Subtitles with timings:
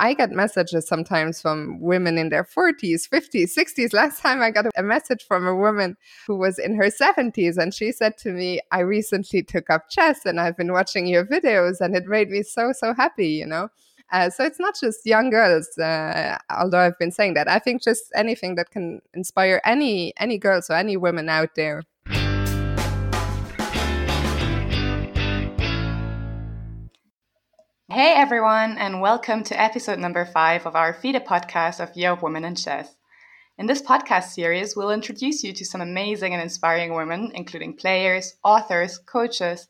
[0.00, 3.92] I get messages sometimes from women in their 40s, 50s, 60s.
[3.92, 7.74] Last time I got a message from a woman who was in her 70s, and
[7.74, 11.82] she said to me, I recently took up chess and I've been watching your videos,
[11.82, 13.68] and it made me so, so happy, you know?
[14.10, 17.46] Uh, so it's not just young girls, uh, although I've been saying that.
[17.46, 21.84] I think just anything that can inspire any any girls or any women out there.
[27.92, 32.22] Hey everyone, and welcome to episode number five of our FIDE podcast of Year of
[32.22, 32.94] Women in Chess.
[33.58, 38.36] In this podcast series, we'll introduce you to some amazing and inspiring women, including players,
[38.44, 39.66] authors, coaches,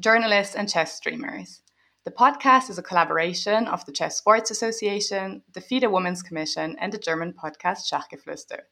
[0.00, 1.62] journalists, and chess streamers.
[2.04, 6.92] The podcast is a collaboration of the Chess Sports Association, the FIDE Women's Commission, and
[6.92, 8.62] the German podcast Schachgeflüster.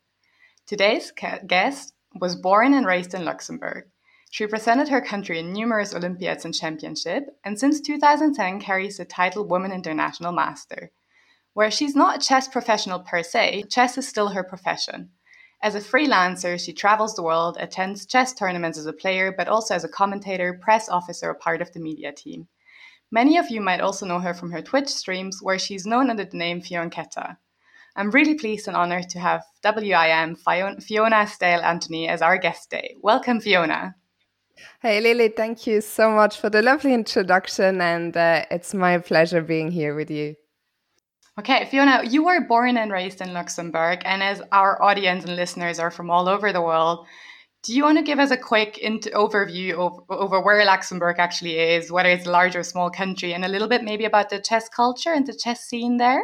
[0.67, 1.13] Today's
[1.47, 3.85] guest was born and raised in Luxembourg.
[4.35, 9.47] She represented her country in numerous Olympiads and championships, and since 2010 carries the title
[9.47, 10.91] Woman International Master.
[11.53, 15.11] Where she's not a chess professional per se, chess is still her profession.
[15.63, 19.73] As a freelancer, she travels the world, attends chess tournaments as a player, but also
[19.77, 22.49] as a commentator, press officer, or part of the media team.
[23.13, 26.25] Many of you might also know her from her Twitch streams, where she's known under
[26.25, 27.37] the name Fionchetta.
[27.95, 32.97] I'm really pleased and honored to have WIM Fiona Steil-Antoni as our guest today.
[33.01, 33.95] Welcome, Fiona.
[34.81, 39.43] Hey, Lilli, thank you so much for the lovely introduction, and uh, it's my pleasure
[39.43, 40.37] being here with you.
[41.39, 45.81] Okay, Fiona, you were born and raised in Luxembourg, and as our audience and listeners
[45.81, 47.07] are from all over the world,
[47.65, 51.91] do you want to give us a quick overview of, over where Luxembourg actually is,
[51.91, 54.69] whether it's a large or small country, and a little bit maybe about the chess
[54.69, 56.23] culture and the chess scene there?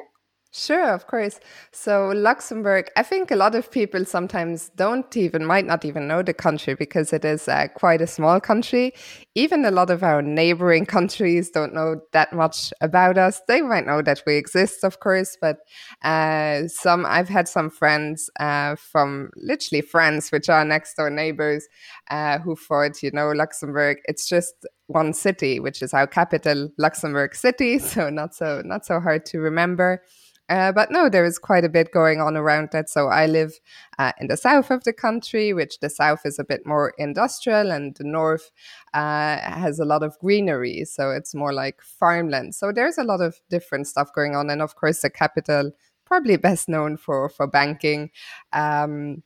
[0.53, 1.39] Sure, of course.
[1.71, 6.23] So, Luxembourg, I think a lot of people sometimes don't even, might not even know
[6.25, 8.93] the country because it is uh, quite a small country.
[9.37, 13.41] Even a lot of our neighboring countries don't know that much about us.
[13.47, 15.59] They might know that we exist, of course, but
[16.03, 21.69] uh, some, I've had some friends uh, from literally France, which are next door neighbors,
[22.11, 24.55] uh, who thought, you know, Luxembourg, it's just
[24.89, 27.79] one city, which is our capital, Luxembourg City.
[27.91, 30.03] So, not so, not so hard to remember.
[30.51, 32.91] Uh, but no, there is quite a bit going on around that.
[32.91, 33.61] So I live
[34.01, 37.71] uh, in the south of the country, which the south is a bit more industrial,
[37.71, 38.51] and the north
[38.93, 40.85] uh, has a lot of greenery.
[40.85, 42.57] So it's more like farmland.
[42.57, 44.51] So there's a lot of different stuff going on.
[44.51, 45.71] And of course, the capital,
[46.05, 48.11] probably best known for, for banking.
[48.53, 49.23] Um,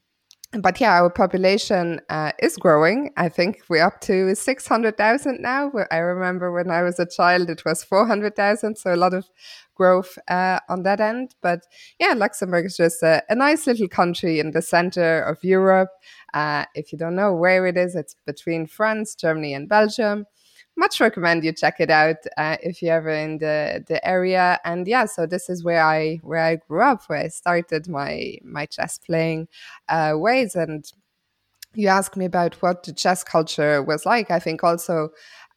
[0.61, 3.11] but yeah, our population uh, is growing.
[3.17, 5.73] I think we're up to 600,000 now.
[5.91, 8.77] I remember when I was a child, it was 400,000.
[8.77, 9.29] So a lot of
[9.75, 11.35] growth uh, on that end.
[11.43, 11.61] But
[11.99, 15.91] yeah, Luxembourg is just a, a nice little country in the center of Europe.
[16.33, 20.27] Uh, if you don't know where it is, it's between France, Germany, and Belgium.
[20.77, 24.59] Much recommend you check it out uh, if you're ever in the, the area.
[24.65, 28.39] And yeah, so this is where I where I grew up, where I started my
[28.43, 29.49] my chess playing
[29.89, 30.57] uh, ways.
[30.57, 30.85] And
[31.75, 34.31] you asked me about what the chess culture was like.
[34.31, 35.11] I think also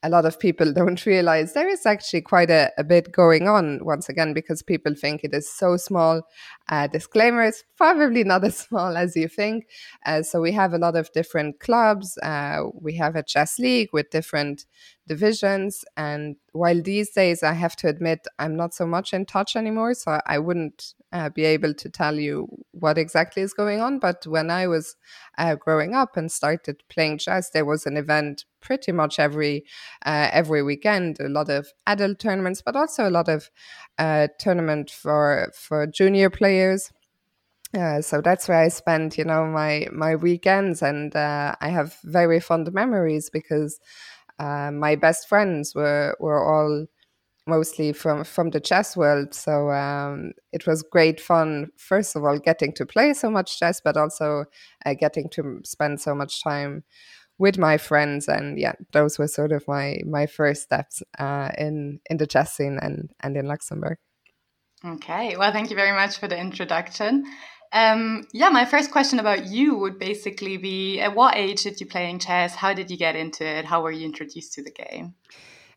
[0.03, 3.83] a lot of people don't realize there is actually quite a, a, bit going on
[3.83, 6.21] once again because people think it is so small.
[6.69, 9.67] Uh, disclaimer is probably not as small as you think.
[10.05, 12.17] Uh, so we have a lot of different clubs.
[12.19, 14.65] Uh, we have a chess league with different
[15.07, 15.85] divisions.
[15.95, 19.93] And while these days I have to admit I'm not so much in touch anymore,
[19.93, 23.99] so I wouldn't uh, be able to tell you what exactly is going on.
[23.99, 24.95] But when I was
[25.37, 29.63] uh, growing up and started playing chess, there was an event pretty much every
[30.05, 31.19] uh, every weekend.
[31.19, 33.49] A lot of adult tournaments, but also a lot of
[33.97, 36.56] uh, tournament for for junior players.
[37.77, 41.97] Uh, so that's where I spend, you know, my my weekends, and uh, I have
[42.03, 43.79] very fond memories because
[44.39, 46.85] uh, my best friends were were all
[47.47, 49.33] mostly from from the chess world.
[49.33, 51.71] So um, it was great fun.
[51.77, 54.45] First of all, getting to play so much chess, but also
[54.85, 56.83] uh, getting to spend so much time
[57.39, 58.27] with my friends.
[58.29, 62.55] And yeah, those were sort of my my first steps uh, in in the chess
[62.55, 63.97] scene and and in Luxembourg.
[64.85, 67.25] Okay, well, thank you very much for the introduction.
[67.73, 71.87] Um, yeah, my first question about you would basically be at what age did you
[71.87, 72.55] play in chess?
[72.55, 73.65] How did you get into it?
[73.65, 75.15] How were you introduced to the game?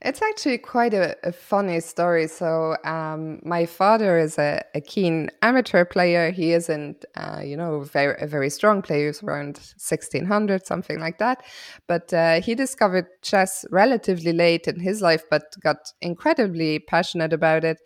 [0.02, 2.26] It's actually quite a, a funny story.
[2.26, 6.30] So, um, my father is a, a, keen amateur player.
[6.30, 9.08] He isn't, uh, you know, very, a very strong player.
[9.08, 11.44] He's around 1600, something like that.
[11.86, 17.64] But uh, he discovered chess relatively late in his life, but got incredibly passionate about
[17.64, 17.78] it.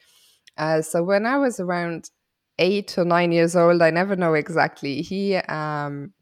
[0.56, 2.11] Uh, so, when I was around
[2.59, 3.83] eight or nine years old.
[3.83, 5.03] I never know exactly.
[5.03, 6.12] He um,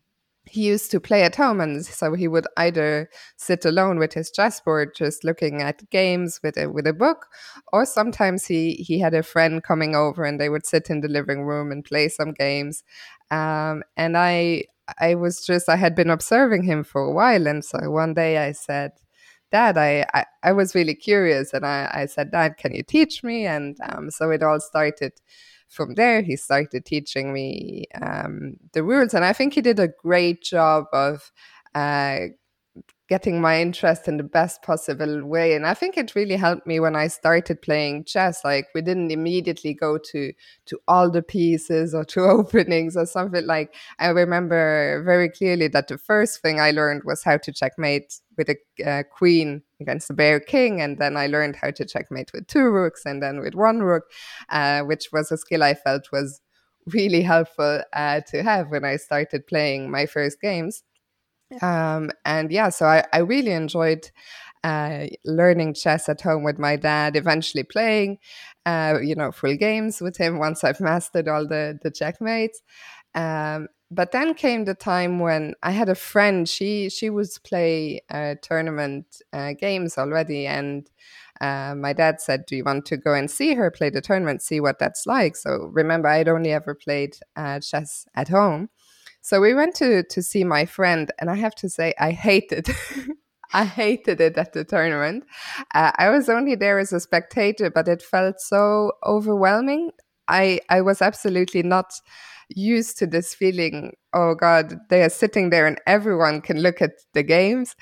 [0.45, 4.31] he used to play at home and so he would either sit alone with his
[4.31, 7.27] chessboard just looking at games with a with a book
[7.73, 11.09] or sometimes he he had a friend coming over and they would sit in the
[11.09, 12.83] living room and play some games
[13.31, 14.65] um, and i
[15.01, 18.39] i was just i had been observing him for a while and so one day
[18.39, 18.91] i said
[19.53, 23.23] dad I, I, I was really curious and I, I said dad can you teach
[23.23, 25.13] me and um, so it all started
[25.69, 29.15] from there, he started teaching me um, the rules.
[29.15, 31.33] And I think he did a great job of
[31.75, 32.19] uh,
[33.13, 35.55] getting my interest in the best possible way.
[35.55, 38.43] And I think it really helped me when I started playing chess.
[38.43, 40.33] Like we didn't immediately go to
[40.69, 45.89] to all the pieces or to openings or something like I remember very clearly that
[45.89, 48.57] the first thing I learned was how to checkmate with a
[48.91, 52.69] uh, queen against a bare king and then i learned how to checkmate with two
[52.79, 54.05] rooks and then with one rook
[54.49, 56.41] uh, which was a skill i felt was
[56.87, 60.83] really helpful uh, to have when i started playing my first games
[61.61, 64.11] um, and yeah, so I, I really enjoyed
[64.65, 68.19] uh, learning chess at home with my dad, eventually playing,
[68.67, 72.63] uh, you know, full games with him once I've mastered all the, the checkmates.
[73.15, 76.49] Um, but then came the time when I had a friend.
[76.49, 80.89] She she would play uh, tournament uh, games already, and
[81.41, 84.43] uh, my dad said, "Do you want to go and see her play the tournament?
[84.43, 88.71] See what that's like." So remember, I'd only ever played uh, chess at home,
[89.23, 92.69] so we went to to see my friend, and I have to say, I hated.
[93.55, 95.25] I hated it at the tournament.
[95.75, 99.91] Uh, I was only there as a spectator, but it felt so overwhelming.
[100.29, 101.93] I I was absolutely not
[102.49, 106.93] used to this feeling oh god they are sitting there and everyone can look at
[107.15, 107.75] the games.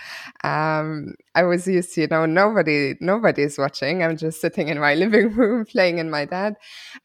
[0.45, 4.03] Um, i was used to you know nobody nobody is watching.
[4.03, 6.55] I'm just sitting in my living room playing in my dad.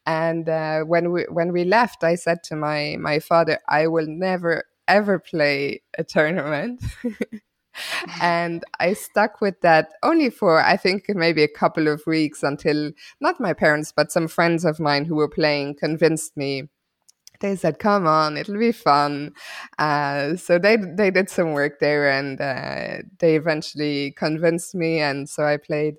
[0.05, 4.07] And uh, when we when we left i said to my my father i will
[4.07, 6.81] never ever play a tournament.
[8.21, 12.91] And I stuck with that only for I think maybe a couple of weeks until
[13.19, 16.69] not my parents but some friends of mine who were playing convinced me
[17.41, 19.33] they said, "Come on, it'll be fun."
[19.79, 25.29] Uh, so they they did some work there, and uh, they eventually convinced me, and
[25.29, 25.95] so I played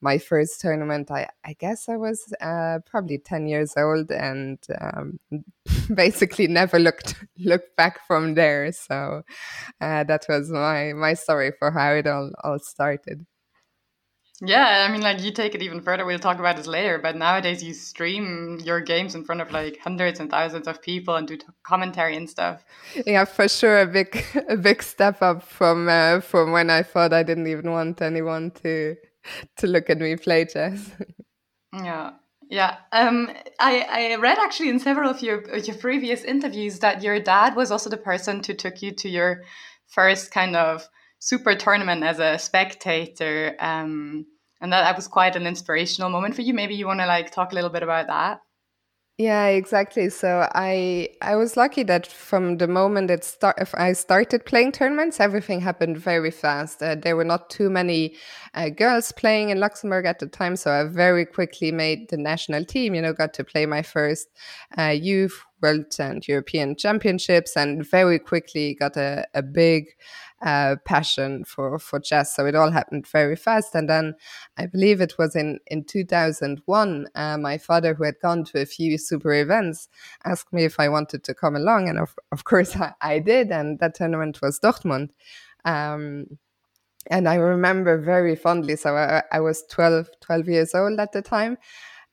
[0.00, 1.10] my first tournament.
[1.10, 5.18] I I guess I was uh, probably ten years old, and um,
[5.94, 8.72] basically never looked looked back from there.
[8.72, 9.22] So
[9.80, 13.26] uh, that was my my story for how it all all started.
[14.44, 16.04] Yeah, I mean, like you take it even further.
[16.04, 16.98] We'll talk about this later.
[16.98, 21.14] But nowadays, you stream your games in front of like hundreds and thousands of people
[21.14, 22.64] and do commentary and stuff.
[23.06, 27.12] Yeah, for sure, a big, a big step up from uh, from when I thought
[27.12, 28.96] I didn't even want anyone to
[29.58, 30.90] to look at me play chess.
[31.72, 32.10] yeah,
[32.50, 32.78] yeah.
[32.90, 33.30] Um,
[33.60, 37.70] I I read actually in several of your your previous interviews that your dad was
[37.70, 39.44] also the person who took you to your
[39.86, 40.88] first kind of
[41.22, 43.54] super tournament as a spectator.
[43.60, 44.26] Um,
[44.60, 46.52] and that, that was quite an inspirational moment for you.
[46.52, 48.40] Maybe you want to like talk a little bit about that.
[49.18, 50.08] Yeah, exactly.
[50.08, 54.72] So I I was lucky that from the moment it start if I started playing
[54.72, 56.82] tournaments, everything happened very fast.
[56.82, 58.16] Uh, there were not too many
[58.54, 62.64] uh, girls playing in Luxembourg at the time, so I very quickly made the national
[62.64, 62.94] team.
[62.94, 64.26] You know, got to play my first
[64.76, 69.84] uh, youth world and European championships, and very quickly got a, a big
[70.42, 72.34] uh, passion for for chess.
[72.34, 73.74] So it all happened very fast.
[73.74, 74.14] And then
[74.56, 77.06] I believe it was in in 2001.
[77.14, 79.88] Uh, my father, who had gone to a few super events,
[80.24, 83.50] asked me if I wanted to come along, and of of course I, I did.
[83.50, 85.10] And that tournament was Dortmund.
[85.64, 86.26] Um,
[87.10, 88.76] and I remember very fondly.
[88.76, 91.58] So I, I, was 12, 12 years old at the time,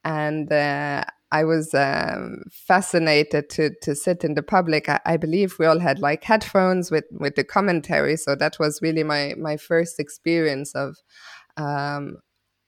[0.04, 4.90] and uh, I was um, fascinated to to sit in the public.
[4.90, 8.82] I, I, believe we all had like headphones with with the commentary, so that was
[8.82, 10.98] really my my first experience of
[11.58, 12.18] um,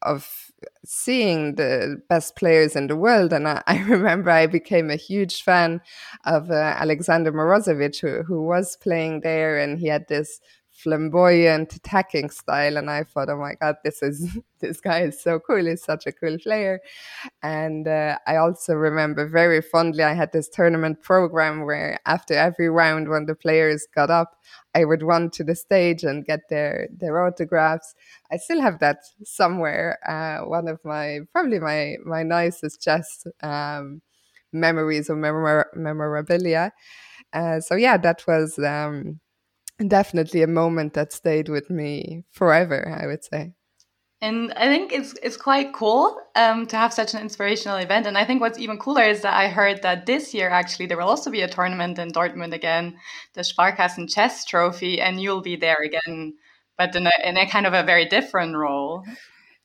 [0.03, 0.51] of
[0.85, 3.33] seeing the best players in the world.
[3.33, 5.81] And I, I remember I became a huge fan
[6.25, 10.39] of uh, Alexander Morozevich, who who was playing there, and he had this
[10.83, 15.39] flamboyant attacking style and i thought oh my god this is this guy is so
[15.39, 16.79] cool he's such a cool player.
[17.43, 22.69] And uh, i also remember very fondly i had this tournament program where after every
[22.69, 24.35] round when the players got up
[24.75, 27.93] i would run to the stage and get their their autographs.
[28.31, 34.01] I still have that somewhere uh, one of my probably my my nicest chess um,
[34.53, 36.71] memories or memor- memorabilia.
[37.33, 39.19] Uh, so yeah that was um,
[39.87, 43.53] definitely a moment that stayed with me forever, I would say.
[44.23, 48.05] And I think it's it's quite cool um, to have such an inspirational event.
[48.05, 50.97] And I think what's even cooler is that I heard that this year actually there
[50.97, 52.97] will also be a tournament in Dortmund again,
[53.33, 56.35] the Sparkassen Chess Trophy, and you'll be there again,
[56.77, 59.03] but in a, in a kind of a very different role.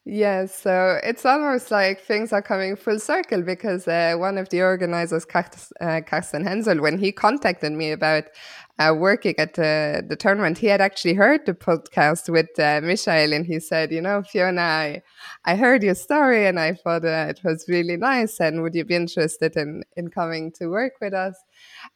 [0.09, 4.63] Yeah, so it's almost like things are coming full circle because uh, one of the
[4.63, 8.27] organizers, Carsten uh, Hensel, when he contacted me about
[8.79, 13.33] uh, working at the, the tournament, he had actually heard the podcast with uh, Michael
[13.33, 15.03] and he said, You know, Fiona, I,
[15.45, 18.39] I heard your story and I thought uh, it was really nice.
[18.39, 21.37] And would you be interested in, in coming to work with us?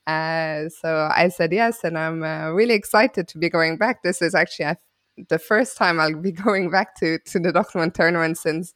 [0.07, 1.85] Uh, so I said yes.
[1.85, 4.03] And I'm uh, really excited to be going back.
[4.03, 4.77] This is actually,
[5.29, 8.73] the first time I'll be going back to, to the Dortmund tournament since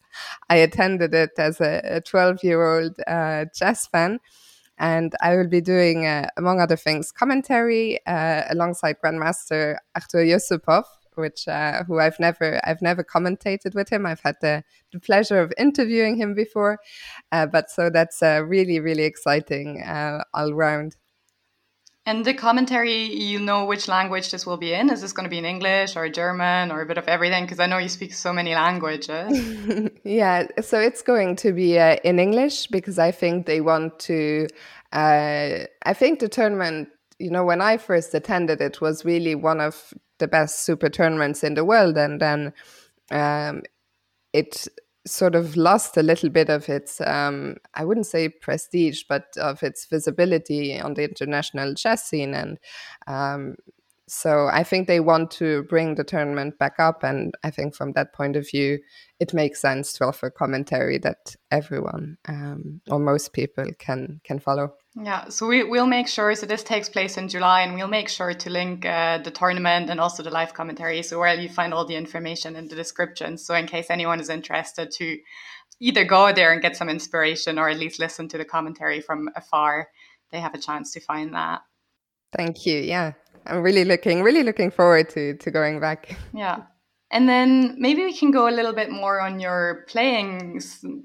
[0.50, 4.20] I attended it as a 12 year old uh, chess fan.
[4.78, 10.85] And I will be doing, uh, among other things, commentary uh, alongside Grandmaster Artur Yusupov,
[11.14, 14.04] which uh, who I've never I've never commentated with him.
[14.04, 16.78] I've had the, the pleasure of interviewing him before,
[17.33, 20.97] uh, but so that's uh, really really exciting uh, all round.
[22.06, 24.90] And the commentary, you know which language this will be in?
[24.90, 27.44] Is this going to be in English or German or a bit of everything?
[27.44, 29.90] Because I know you speak so many languages.
[30.04, 34.49] yeah, so it's going to be uh, in English because I think they want to.
[34.92, 39.62] Uh, I think the tournament, you know, when I first attended it, was really one
[39.62, 41.96] of the best super tournaments in the world.
[41.96, 42.52] And then
[43.11, 43.62] um,
[44.34, 44.68] it
[45.06, 49.62] sort of lost a little bit of its um, i wouldn't say prestige but of
[49.62, 52.58] its visibility on the international chess scene and
[53.06, 53.54] um,
[54.08, 57.92] so i think they want to bring the tournament back up and i think from
[57.92, 58.78] that point of view
[59.20, 64.75] it makes sense to offer commentary that everyone um, or most people can can follow
[64.96, 68.08] yeah, so we, we'll make sure, so this takes place in July, and we'll make
[68.08, 71.02] sure to link uh, the tournament and also the live commentary.
[71.02, 73.37] So, where you find all the information in the description.
[73.37, 75.18] So, in case anyone is interested to
[75.80, 79.30] either go there and get some inspiration or at least listen to the commentary from
[79.34, 79.88] afar,
[80.30, 81.62] they have a chance to find that.
[82.37, 82.78] Thank you.
[82.78, 83.12] Yeah,
[83.46, 86.16] I'm really looking, really looking forward to, to going back.
[86.34, 86.62] Yeah.
[87.10, 90.60] And then maybe we can go a little bit more on your playing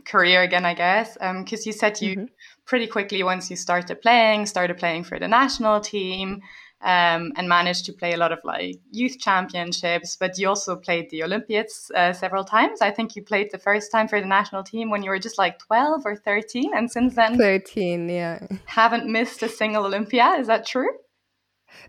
[0.06, 2.26] career again, I guess, because um, you said you mm-hmm.
[2.66, 6.42] pretty quickly once you started playing, started playing for the national team,
[6.82, 10.16] um, and managed to play a lot of like youth championships.
[10.16, 12.82] But you also played the Olympiads uh, several times.
[12.82, 15.38] I think you played the first time for the national team when you were just
[15.38, 20.36] like twelve or thirteen, and since then, thirteen, yeah, haven't missed a single Olympia.
[20.40, 20.90] Is that true?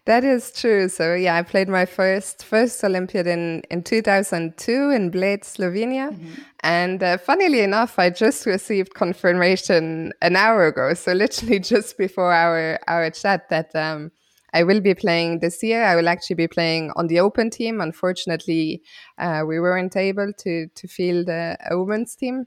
[0.07, 0.89] That is true.
[0.89, 6.43] So yeah, I played my first first Olympiad in in 2002 in Bled, Slovenia, mm-hmm.
[6.61, 10.95] and uh, funnily enough, I just received confirmation an hour ago.
[10.95, 14.11] So literally just before our our chat that um,
[14.53, 15.85] I will be playing this year.
[15.85, 17.81] I will actually be playing on the open team.
[17.81, 18.83] Unfortunately,
[19.19, 22.47] uh, we weren't able to to field a, a women's team,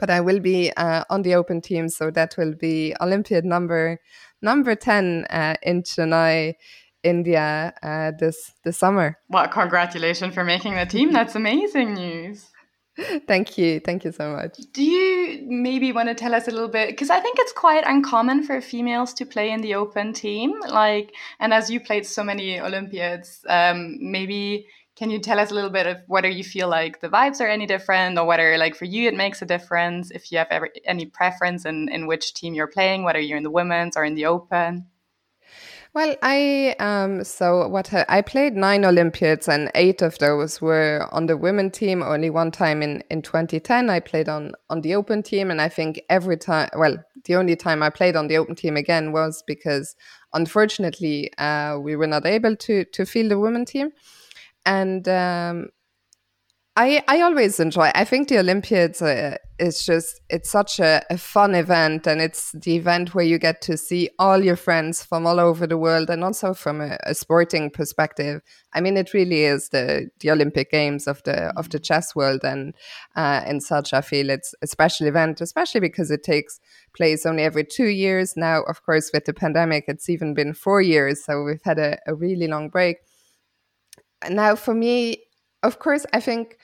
[0.00, 1.88] but I will be uh, on the open team.
[1.88, 4.00] So that will be Olympiad number
[4.42, 6.54] number 10 uh, in Chennai,
[7.02, 9.18] India uh, this, this summer.
[9.28, 11.12] Well, congratulations for making the team.
[11.12, 12.46] That's amazing news.
[13.26, 13.80] Thank you.
[13.80, 14.56] Thank you so much.
[14.72, 16.90] Do you maybe want to tell us a little bit?
[16.90, 20.54] Because I think it's quite uncommon for females to play in the open team.
[20.68, 24.66] Like, and as you played so many Olympiads, um, maybe
[25.00, 27.48] can you tell us a little bit of whether you feel like the vibes are
[27.48, 30.68] any different or whether like for you it makes a difference if you have ever,
[30.84, 34.14] any preference in, in which team you're playing, whether you're in the women's or in
[34.14, 34.84] the open?
[35.94, 41.24] Well, I um so what I played nine Olympiads and eight of those were on
[41.26, 42.02] the women team.
[42.02, 45.70] Only one time in in 2010 I played on on the open team, and I
[45.70, 49.42] think every time, well, the only time I played on the open team again was
[49.46, 49.96] because
[50.34, 53.92] unfortunately uh, we were not able to to field the women team
[54.66, 55.68] and um,
[56.76, 57.90] I I always enjoy.
[57.94, 62.52] I think the Olympiads uh, is just it's such a, a, fun event, and it's
[62.52, 66.08] the event where you get to see all your friends from all over the world,
[66.10, 68.40] and also from a, a sporting perspective.
[68.72, 72.44] I mean, it really is the the Olympic Games of the of the chess world,
[72.44, 72.74] and
[73.16, 73.92] uh, and such.
[73.92, 76.60] I feel it's a special event, especially because it takes
[76.96, 78.62] place only every two years now.
[78.62, 82.14] Of course, with the pandemic, it's even been four years, so we've had a, a
[82.14, 82.98] really long break
[84.28, 85.22] now for me
[85.62, 86.58] of course i think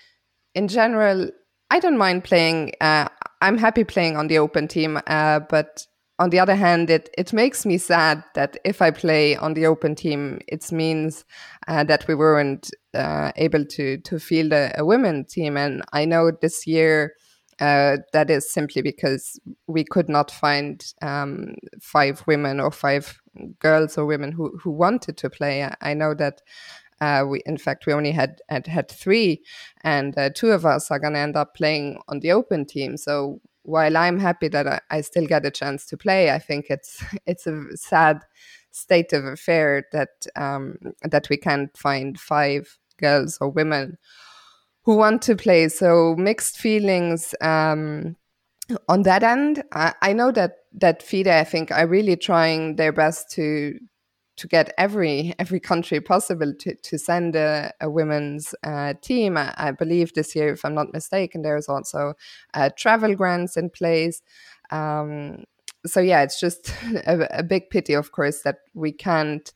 [0.55, 1.31] in general
[1.71, 3.09] i don't mind playing uh,
[3.41, 5.87] i'm happy playing on the open team uh, but
[6.19, 9.67] on the other hand it it makes me sad that if i play on the
[9.67, 11.25] open team it means
[11.69, 16.05] uh, that we weren't uh, able to to field a, a women team and i
[16.05, 17.13] know this year
[17.59, 23.19] uh, that is simply because we could not find um, five women or five
[23.61, 25.69] girls or women who, who wanted to play.
[25.81, 26.43] I know that
[27.01, 29.43] Uh, we, in fact, we only had had, had three,
[29.83, 32.97] and uh, two of us are going to end up playing on the open team.
[32.97, 36.67] So while I'm happy that I, I still get a chance to play, I think
[36.71, 38.23] it's it's a sad
[38.71, 43.99] state of affair that um, that we can't find five girls or women
[44.83, 45.69] who want to play.
[45.69, 48.17] So mixed feelings um,
[48.89, 49.63] on that end.
[49.73, 53.79] I, I, know that that FIDE, I think, are really trying their best to
[54.37, 59.37] to get every every country possible to to send a, a women's uh, team.
[59.37, 62.15] I, I, believe this year, if I'm not mistaken, there's also
[62.55, 64.23] uh, travel grants in place.
[64.71, 65.45] Um,
[65.87, 66.73] so yeah, it's just
[67.07, 69.53] a, a, big pity, of course, that we can't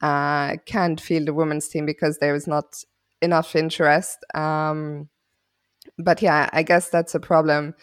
[0.00, 2.82] uh, can't field a women's team because there is not
[3.22, 4.18] enough interest.
[4.34, 5.08] Um,
[5.98, 7.74] but yeah, I guess that's a problem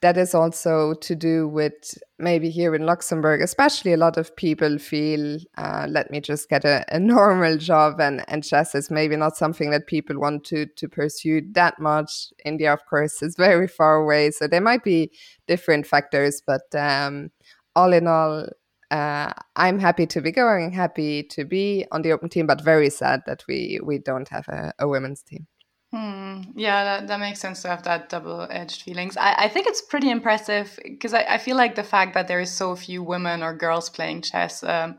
[0.00, 4.78] that is also to do with maybe here in Luxembourg, especially a lot of people
[4.78, 9.16] feel, uh, let me just get a, a, normal job, and, and chess is maybe
[9.16, 12.32] not something that people want to, to pursue that much.
[12.44, 14.30] India, of course, is very far away.
[14.30, 15.10] So there might be
[15.46, 17.30] different factors, but um,
[17.76, 18.46] all in all,
[18.90, 22.90] uh, I'm happy to be going, happy to be on the open team, but very
[22.90, 25.46] sad that we, we don't have a, a women's team.
[25.92, 26.40] Hmm.
[26.56, 29.18] Yeah, that, that makes sense to have that double edged feelings.
[29.18, 32.40] I, I think it's pretty impressive because I, I feel like the fact that there
[32.40, 34.96] is so few women or girls playing chess um,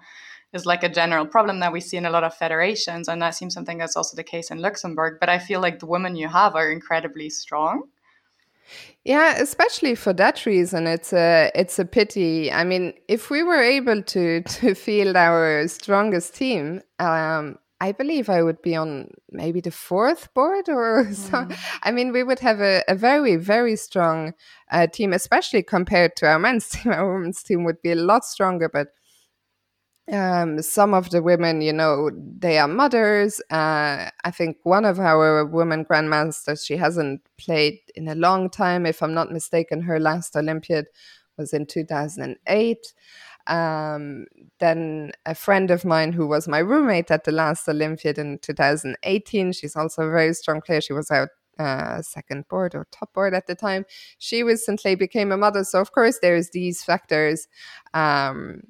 [0.53, 3.07] is like a general problem that we see in a lot of federations.
[3.07, 5.17] And that seems something that's also the case in Luxembourg.
[5.19, 7.89] But I feel like the women you have are incredibly strong.
[9.03, 12.51] Yeah, especially for that reason, it's a it's a pity.
[12.51, 18.29] I mean, if we were able to to field our strongest team, um, I believe
[18.29, 21.15] I would be on maybe the fourth board or mm.
[21.15, 21.47] so.
[21.83, 24.33] I mean, we would have a, a very, very strong
[24.71, 26.91] uh, team, especially compared to our men's team.
[26.91, 28.87] Our women's team would be a lot stronger, but
[30.11, 33.39] um, some of the women, you know, they are mothers.
[33.49, 38.85] Uh, I think one of our women grandmasters, she hasn't played in a long time.
[38.85, 40.87] If I'm not mistaken, her last Olympiad
[41.37, 42.93] was in 2008.
[43.47, 44.25] Um,
[44.59, 49.51] then a friend of mine who was my roommate at the last Olympiad in 2018,
[49.51, 50.81] she's also a very strong player.
[50.81, 53.85] She was out uh, second board or top board at the time.
[54.17, 55.63] She recently became a mother.
[55.63, 57.47] So, of course, there's these factors.
[57.93, 58.62] Um,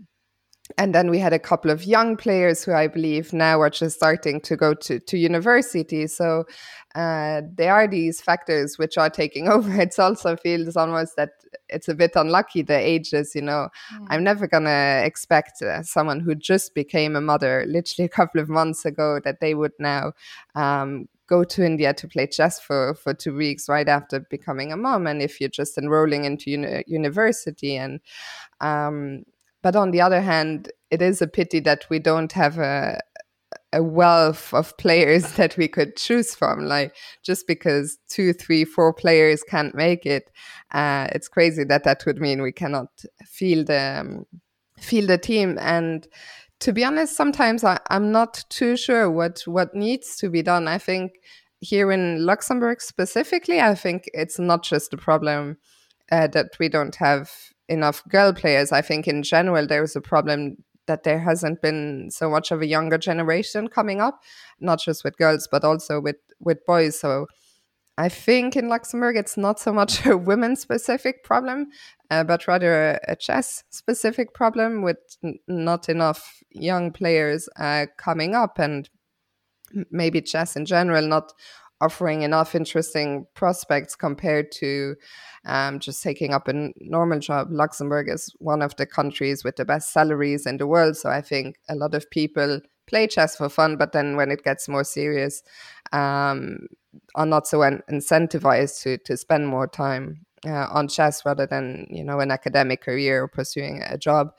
[0.78, 3.98] and then we had a couple of young players who I believe now are just
[3.98, 6.08] starting to go to, to university.
[6.08, 6.46] So
[6.96, 9.82] uh, there are these factors which are taking over.
[9.82, 11.32] It also feels almost that
[11.68, 13.36] it's a bit unlucky the ages.
[13.36, 14.08] You know, mm.
[14.10, 18.48] I'm never gonna expect uh, someone who just became a mother literally a couple of
[18.48, 20.14] months ago that they would now
[20.56, 24.78] um, go to India to play chess for, for two weeks right after becoming a
[24.78, 25.08] mom.
[25.08, 28.00] And if you're just enrolling into uni- university and
[28.62, 29.24] um,
[29.64, 33.00] but on the other hand, it is a pity that we don't have a
[33.74, 36.66] a wealth of players that we could choose from.
[36.66, 40.30] Like just because two, three, four players can't make it,
[40.72, 42.90] uh, it's crazy that that would mean we cannot
[43.26, 44.26] feel the um,
[44.80, 45.58] feel the team.
[45.60, 46.08] And
[46.60, 50.68] to be honest, sometimes I, I'm not too sure what what needs to be done.
[50.68, 51.14] I think
[51.60, 55.58] here in Luxembourg specifically, I think it's not just a problem
[56.12, 57.32] uh, that we don't have
[57.70, 58.72] enough girl players.
[58.72, 62.68] I think in general there's a problem that there hasn't been so much of a
[62.68, 64.22] younger generation coming up,
[64.60, 67.00] not just with girls but also with with boys.
[67.00, 67.28] So
[67.98, 71.68] I think in Luxembourg it's not so much a women specific problem,
[72.10, 77.86] uh, but rather a, a chess specific problem with n- not enough young players uh,
[77.98, 78.90] coming up and
[79.90, 81.34] maybe chess in general not
[81.84, 84.96] offering enough interesting prospects compared to
[85.46, 87.48] um, just taking up a normal job.
[87.52, 90.96] Luxembourg is one of the countries with the best salaries in the world.
[90.96, 94.44] So I think a lot of people play chess for fun, but then when it
[94.44, 95.44] gets more serious,
[95.92, 96.68] um,
[97.16, 102.04] are not so incentivized to, to spend more time uh, on chess rather than, you
[102.04, 104.34] know, an academic career or pursuing a job.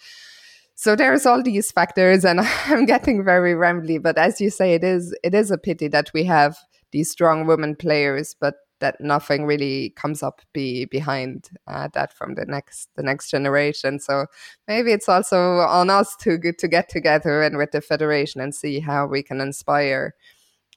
[0.77, 4.03] So there's all these factors, and I'm getting very rambly.
[4.03, 6.59] But as you say, it is it is a pity that we have
[6.95, 12.35] these strong women players, but that nothing really comes up be behind uh, that from
[12.35, 13.99] the next the next generation.
[13.99, 14.27] So
[14.69, 18.81] maybe it's also on us to to get together and with the federation and see
[18.81, 20.15] how we can inspire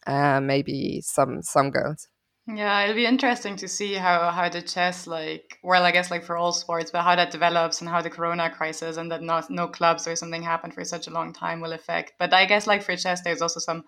[0.07, 2.07] uh, maybe some some girls.
[2.47, 6.23] Yeah, it'll be interesting to see how how the chess like well, I guess like
[6.23, 9.49] for all sports, but how that develops and how the Corona crisis and that not
[9.49, 12.13] no clubs or something happened for such a long time will affect.
[12.17, 13.83] But I guess like for chess, there's also some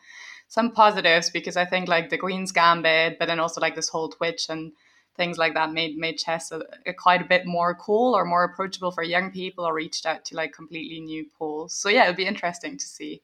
[0.50, 4.10] some positives because I think like the Queen's Gambit, but then also like this whole
[4.10, 4.74] Twitch and
[5.16, 8.44] things like that made made chess a, a quite a bit more cool or more
[8.44, 11.74] approachable for young people or reached out to like completely new pools.
[11.74, 13.22] So yeah, it'll be interesting to see.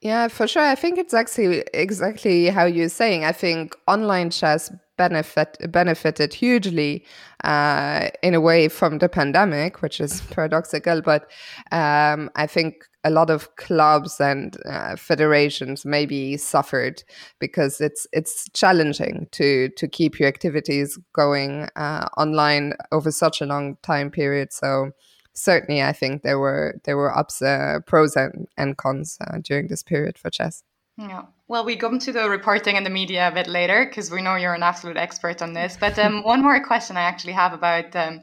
[0.00, 0.62] Yeah, for sure.
[0.62, 3.24] I think it's actually exactly how you're saying.
[3.24, 7.04] I think online chess benefit benefited hugely
[7.44, 11.02] uh, in a way from the pandemic, which is paradoxical.
[11.02, 11.30] But
[11.72, 17.02] um, I think a lot of clubs and uh, federations maybe suffered
[17.38, 23.46] because it's it's challenging to to keep your activities going uh, online over such a
[23.46, 24.52] long time period.
[24.52, 24.90] So
[25.32, 29.68] certainly I think there were there were ups, uh, pros and, and cons uh, during
[29.68, 30.62] this period for chess.
[30.96, 31.22] Yeah.
[31.48, 34.36] Well, we come to the reporting and the media a bit later because we know
[34.36, 35.76] you're an absolute expert on this.
[35.80, 38.22] But um, one more question I actually have about um,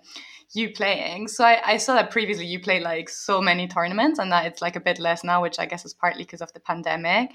[0.54, 1.28] you playing.
[1.28, 4.62] So I, I, saw that previously you played like so many tournaments and that it's
[4.62, 7.32] like a bit less now, which I guess is partly because of the pandemic.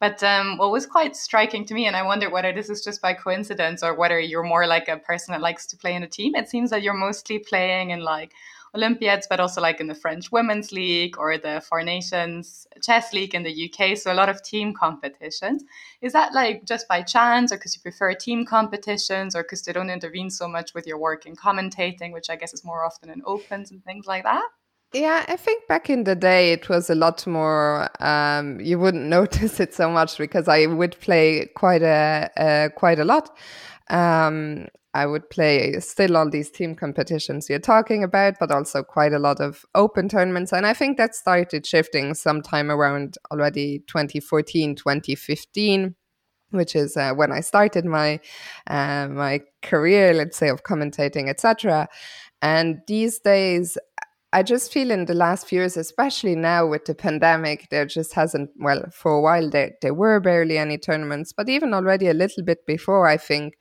[0.00, 3.02] But um, what was quite striking to me, and I wonder whether this is just
[3.02, 6.08] by coincidence or whether you're more like a person that likes to play in a
[6.08, 6.34] team.
[6.34, 8.32] It seems that you're mostly playing in like
[8.74, 13.34] Olympiads, but also like in the French Women's League or the Four Nations Chess League
[13.34, 13.96] in the UK.
[13.96, 15.64] So a lot of team competitions.
[16.00, 19.72] Is that like just by chance or because you prefer team competitions or because they
[19.72, 23.10] don't intervene so much with your work in commentating, which I guess is more often
[23.10, 24.44] in opens and things like that?
[24.92, 27.88] Yeah, I think back in the day it was a lot more.
[28.00, 32.98] Um, you wouldn't notice it so much because I would play quite a uh, quite
[32.98, 33.36] a lot.
[33.88, 39.12] Um, I would play still all these team competitions you're talking about, but also quite
[39.12, 40.52] a lot of open tournaments.
[40.52, 45.94] And I think that started shifting sometime around already 2014, 2015
[46.52, 48.20] which is uh, when I started my
[48.66, 51.88] uh, my career, let's say, of commentating, etc.
[52.42, 53.78] And these days,
[54.32, 58.14] I just feel in the last few years, especially now with the pandemic, there just
[58.14, 62.14] hasn't well for a while there there were barely any tournaments, but even already a
[62.14, 63.54] little bit before, I think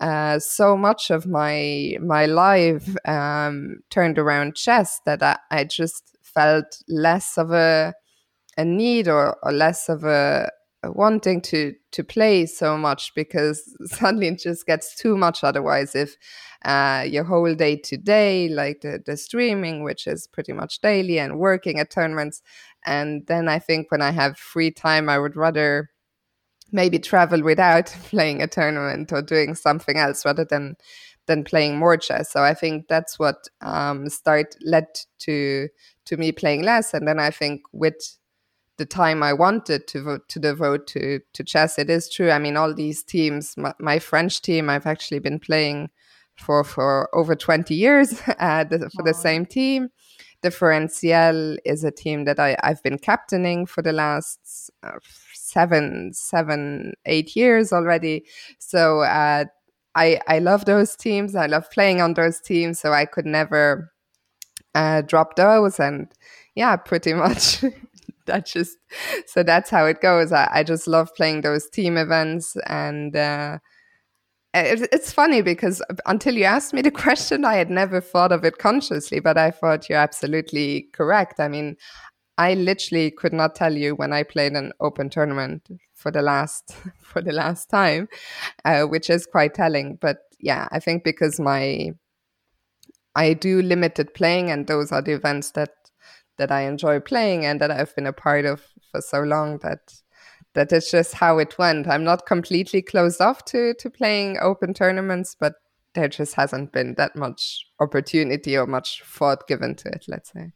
[0.00, 6.16] uh, so much of my my life um, turned around chess that I, I, just
[6.22, 7.94] felt less of a
[8.56, 10.50] a need or, or less of a,
[10.82, 15.94] a, wanting to to play so much because suddenly it just gets too much otherwise.
[15.94, 16.16] If
[16.64, 21.18] uh, your whole day to day like the, the streaming which is pretty much daily
[21.18, 22.40] and working at tournaments
[22.86, 25.90] and then i think when i have free time i would rather
[26.74, 30.76] maybe travel without playing a tournament or doing something else rather than
[31.26, 32.30] than playing more chess.
[32.30, 34.88] So I think that's what um, start led
[35.20, 35.68] to
[36.06, 38.18] to me playing less, and then I think with
[38.76, 42.30] the time I wanted to vote to devote to to chess, it is true.
[42.30, 45.90] I mean, all these teams, my, my French team, I've actually been playing
[46.36, 49.88] for for over twenty years uh, the, for the same team.
[50.42, 54.98] Differentiel is a team that I, I've been captaining for the last uh,
[55.54, 58.24] seven, seven, eight years already.
[58.58, 59.44] So uh,
[59.94, 61.36] I I love those teams.
[61.36, 62.80] I love playing on those teams.
[62.80, 63.92] So I could never
[64.74, 65.78] uh, drop those.
[65.80, 66.08] And
[66.54, 67.64] yeah, pretty much.
[68.26, 68.76] that just
[69.26, 70.32] so that's how it goes.
[70.32, 73.16] I, I just love playing those team events and.
[73.16, 73.58] Uh,
[74.56, 78.58] it's funny because until you asked me the question, I had never thought of it
[78.58, 81.40] consciously, but I thought you're absolutely correct.
[81.40, 81.76] I mean,
[82.36, 86.74] I literally could not tell you when I played an open tournament for the last
[86.98, 88.08] for the last time,
[88.64, 89.98] uh, which is quite telling.
[90.00, 91.92] But yeah, I think because my
[93.14, 95.70] I do limited playing, and those are the events that
[96.36, 99.94] that I enjoy playing and that I've been a part of for so long that
[100.54, 101.86] that is just how it went.
[101.86, 105.54] I'm not completely closed off to to playing open tournaments, but
[105.94, 110.06] there just hasn't been that much opportunity or much thought given to it.
[110.08, 110.52] Let's say.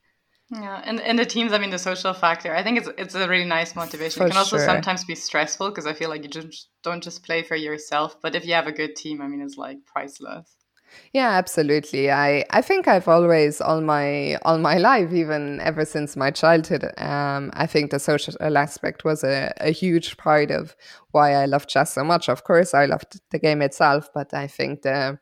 [0.51, 2.55] Yeah, and in the teams, I mean, the social factor.
[2.55, 4.21] I think it's it's a really nice motivation.
[4.21, 4.65] For it can also sure.
[4.65, 8.35] sometimes be stressful because I feel like you just don't just play for yourself, but
[8.35, 10.57] if you have a good team, I mean, it's like priceless.
[11.13, 12.11] Yeah, absolutely.
[12.11, 16.85] I I think I've always all my all my life, even ever since my childhood.
[16.97, 20.75] Um, I think the social aspect was a, a huge part of
[21.11, 22.31] why I love chess so much.
[22.31, 25.19] Of course, I loved the game itself, but I think the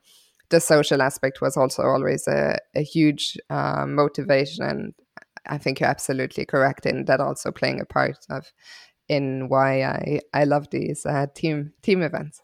[0.49, 4.93] the social aspect was also always a, a huge uh, motivation and
[5.47, 8.51] I think you're absolutely correct in that also playing a part of
[9.07, 12.41] in why I I love these uh, team team events.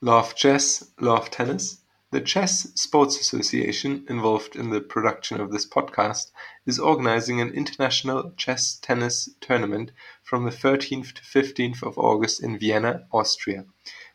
[0.00, 1.78] Love chess, love tennis.
[2.10, 6.30] The Chess Sports Association, involved in the production of this podcast,
[6.66, 9.92] is organizing an international chess tennis tournament
[10.22, 13.64] from the 13th to 15th of August in Vienna, Austria.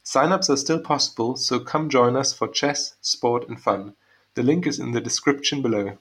[0.09, 3.93] Sign-ups are still possible, so come join us for chess, sport and fun.
[4.35, 5.97] The link is in the description below.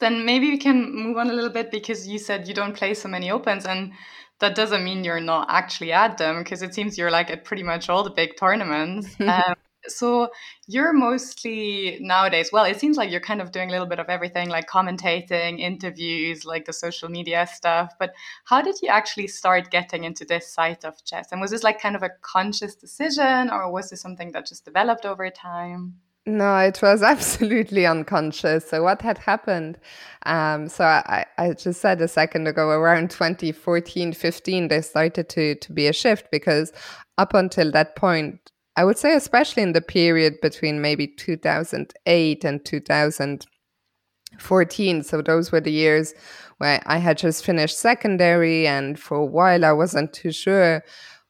[0.00, 2.92] then maybe we can move on a little bit because you said you don't play
[2.92, 3.92] so many opens and
[4.40, 7.62] that doesn't mean you're not actually at them because it seems you're like at pretty
[7.62, 9.14] much all the big tournaments.
[9.20, 9.54] um,
[9.88, 10.30] so
[10.66, 14.08] you're mostly nowadays, well, it seems like you're kind of doing a little bit of
[14.08, 17.94] everything like commentating, interviews, like the social media stuff.
[17.98, 21.32] But how did you actually start getting into this side of chess?
[21.32, 24.64] And was this like kind of a conscious decision or was this something that just
[24.64, 25.94] developed over time?
[26.26, 28.68] No, it was absolutely unconscious.
[28.68, 29.78] So what had happened?
[30.24, 35.54] Um, so I, I just said a second ago, around 2014, 15, there started to,
[35.56, 36.72] to be a shift because
[37.18, 42.64] up until that point, I would say, especially in the period between maybe 2008 and
[42.64, 45.02] 2014.
[45.04, 46.12] So those were the years
[46.58, 50.82] where I had just finished secondary, and for a while I wasn't too sure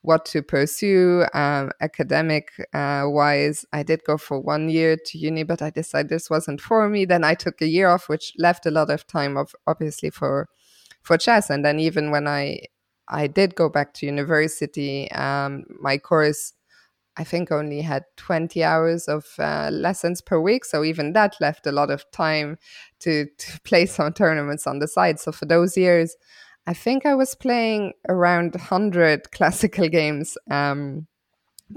[0.05, 3.65] what to pursue um, academic uh, wise.
[3.73, 7.07] I did go for one year to uni, but I decided this wasn't for me.
[7.07, 10.49] Then I took a year off, which left a lot of time of obviously for
[11.03, 11.51] for chess.
[11.51, 12.61] And then even when I
[13.09, 16.53] I did go back to university, um, my course
[17.17, 20.65] I think only had 20 hours of uh, lessons per week.
[20.65, 22.59] So even that left a lot of time
[23.01, 25.21] to, to play some tournaments on the side.
[25.21, 26.17] So for those years,
[26.67, 31.07] I think I was playing around 100 classical games um,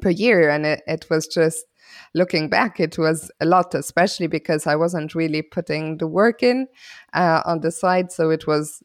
[0.02, 0.50] per year.
[0.50, 1.66] And it, it was just
[2.14, 6.68] looking back, it was a lot, especially because I wasn't really putting the work in
[7.14, 8.12] uh, on the side.
[8.12, 8.82] So it was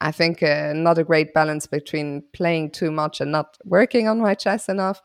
[0.00, 4.20] I think uh, not a great balance between playing too much and not working on
[4.20, 5.02] my chess enough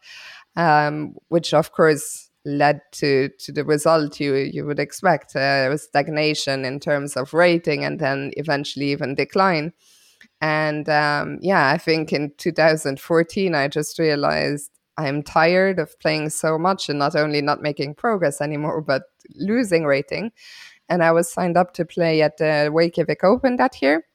[0.55, 6.65] um, which of course led to to the result you you would expect uh, stagnation
[6.65, 9.73] in terms of rating and then eventually even decline.
[10.41, 16.57] And um, yeah i think in 2014 i just realized i'm tired of playing so
[16.57, 19.03] much and not only not making progress anymore but
[19.35, 20.31] losing rating.
[20.87, 24.05] And i was signed up to play at the reykjavik open that year.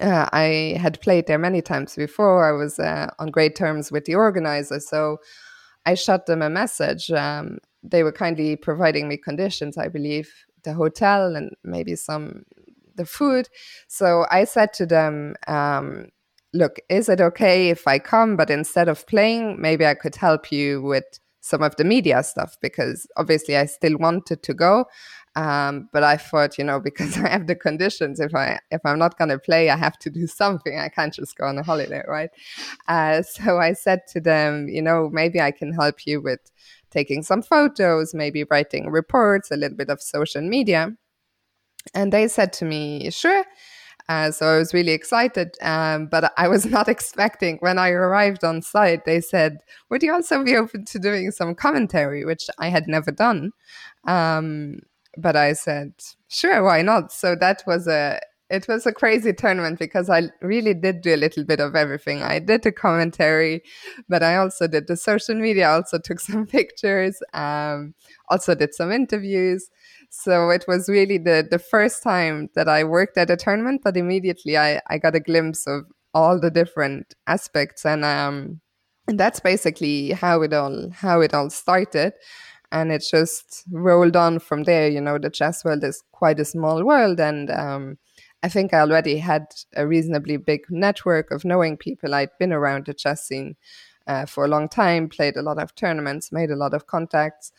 [0.00, 2.48] Uh, I had played there many times before.
[2.48, 5.18] I was uh, on great terms with the organizer, so
[5.86, 7.10] I shot them a message.
[7.10, 10.30] Um, they were kindly providing me conditions, I believe,
[10.64, 12.44] the hotel and maybe some
[12.94, 13.48] the food.
[13.88, 16.08] So I said to them, um,
[16.52, 18.36] "Look, is it okay if I come?
[18.36, 21.04] But instead of playing, maybe I could help you with
[21.40, 24.86] some of the media stuff because obviously I still wanted to go."
[25.34, 28.98] Um, but I thought, you know, because I have the conditions, if I if I'm
[28.98, 30.78] not going to play, I have to do something.
[30.78, 32.30] I can't just go on a holiday, right?
[32.88, 36.40] Uh, so I said to them, you know, maybe I can help you with
[36.90, 40.90] taking some photos, maybe writing reports, a little bit of social media.
[41.94, 43.44] And they said to me, sure.
[44.08, 48.44] Uh, so I was really excited, um, but I was not expecting when I arrived
[48.44, 49.04] on site.
[49.04, 49.58] They said,
[49.90, 53.52] "Would you also be open to doing some commentary?" Which I had never done.
[54.04, 54.80] Um,
[55.16, 55.92] but I said,
[56.28, 57.12] sure, why not?
[57.12, 58.20] So that was a
[58.52, 62.22] it was a crazy tournament because I really did do a little bit of everything.
[62.22, 63.62] I did the commentary,
[64.10, 67.94] but I also did the social media, also took some pictures, um,
[68.28, 69.70] also did some interviews.
[70.10, 73.96] So it was really the, the first time that I worked at a tournament, but
[73.96, 78.60] immediately I, I got a glimpse of all the different aspects and um
[79.08, 82.12] and that's basically how it all how it all started
[82.72, 84.88] and it just rolled on from there.
[84.88, 87.98] You know, the chess world is quite a small world, and um,
[88.42, 92.14] I think I already had a reasonably big network of knowing people.
[92.14, 93.56] I'd been around the chess scene
[94.06, 97.52] uh, for a long time, played a lot of tournaments, made a lot of contacts.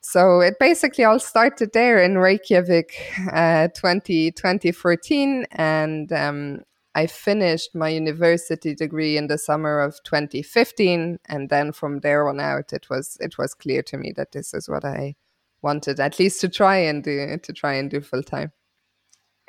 [0.00, 2.94] So it basically all started there in Reykjavik,
[3.32, 6.60] uh, 20, 2014, and um,
[6.94, 12.38] I finished my university degree in the summer of 2015, and then from there on
[12.40, 15.16] out, it was it was clear to me that this is what I
[15.60, 18.52] wanted, at least to try and do to try and do full time.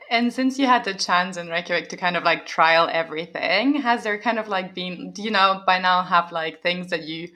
[0.09, 4.03] And since you had the chance in Reykjavik to kind of like trial everything, has
[4.03, 7.29] there kind of like been, do you know, by now have like things that you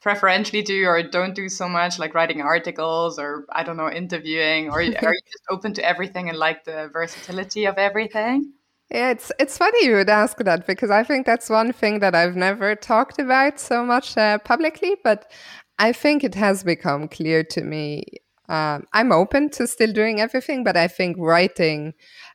[0.00, 4.70] preferentially do or don't do so much, like writing articles or I don't know, interviewing,
[4.70, 8.52] or are you just open to everything and like the versatility of everything?
[8.94, 12.14] Yeah, it's it's funny you would ask that because I think that's one thing that
[12.14, 15.32] I've never talked about so much uh, publicly, but
[15.80, 18.04] I think it has become clear to me.
[18.48, 21.94] Um, I'm open to still doing everything, but I think writing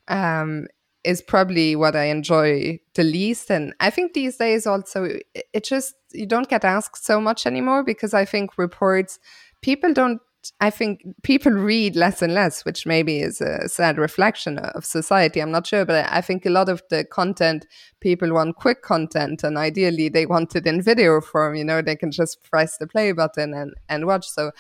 [0.10, 0.68] um,
[1.06, 3.50] is probably what I enjoy the least.
[3.50, 7.46] And I think these days also, it, it just you don't get asked so much
[7.46, 9.18] anymore because I think reports
[9.62, 10.20] people don't
[10.62, 15.42] I think people read less and less, which maybe is a sad reflection of society.
[15.42, 17.66] I'm not sure, but I think a lot of the content
[18.00, 21.56] people want quick content, and ideally they want it in video form.
[21.56, 24.28] You know, they can just press the play button and and watch.
[24.30, 24.52] So,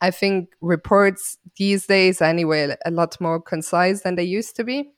[0.00, 4.90] I think reports these days, anyway, a lot more concise than they used to be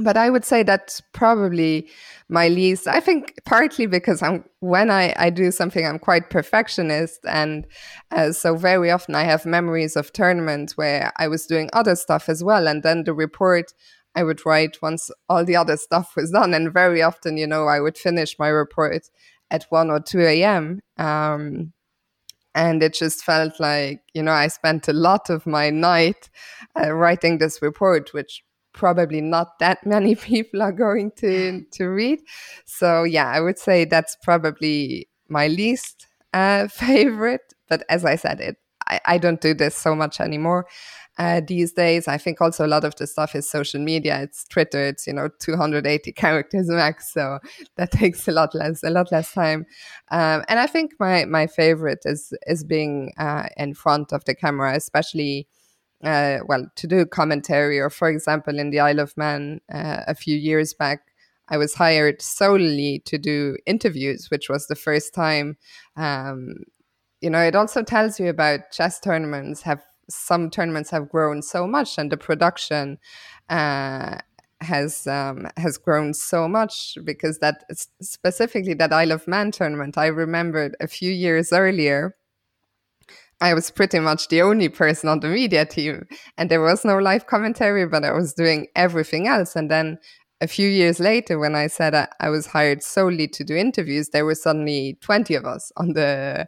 [0.00, 1.88] but I would say that's probably
[2.28, 2.86] my least.
[2.86, 7.66] I think partly because I'm when I, I do something, I'm quite perfectionist, and
[8.10, 12.28] uh, so very often I have memories of tournaments where I was doing other stuff
[12.28, 13.72] as well, and then the report
[14.14, 17.66] I would write once all the other stuff was done, and very often, you know,
[17.66, 19.08] I would finish my report
[19.50, 20.80] at one or two a.m.
[20.96, 21.72] Um,
[22.54, 26.30] and it just felt like you know I spent a lot of my night
[26.78, 32.20] uh, writing this report, which probably not that many people are going to to read.
[32.66, 37.54] So yeah, I would say that's probably my least uh, favorite.
[37.68, 38.56] But as I said, it
[38.88, 40.66] I, I don't do this so much anymore.
[41.18, 44.22] Uh, these days, I think also a lot of the stuff is social media.
[44.22, 44.82] It's Twitter.
[44.86, 47.38] It's you know 280 characters max, so
[47.76, 49.66] that takes a lot less a lot less time.
[50.10, 54.34] Um, and I think my my favorite is is being uh, in front of the
[54.34, 55.46] camera, especially
[56.02, 60.14] uh, well, to do commentary, or for example, in the Isle of Man uh, a
[60.14, 61.02] few years back,
[61.48, 65.56] I was hired solely to do interviews, which was the first time.
[65.96, 66.64] Um,
[67.20, 69.62] you know, it also tells you about chess tournaments.
[69.62, 72.98] Have some tournaments have grown so much, and the production
[73.48, 74.18] uh,
[74.60, 77.64] has um, has grown so much because that
[78.00, 79.98] specifically that Isle of Man tournament.
[79.98, 82.16] I remembered a few years earlier
[83.40, 86.98] I was pretty much the only person on the media team, and there was no
[86.98, 89.56] live commentary, but I was doing everything else.
[89.56, 89.98] And then
[90.42, 94.08] a few years later, when I said I, I was hired solely to do interviews,
[94.10, 96.46] there were suddenly twenty of us on the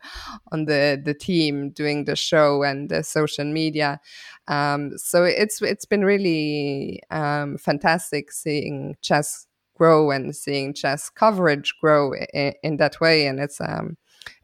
[0.51, 4.01] on the the team doing the show and the social media.
[4.49, 11.75] Um, so it's it's been really um, fantastic seeing chess grow and seeing chess coverage
[11.81, 13.97] grow in, in that way, and it's um,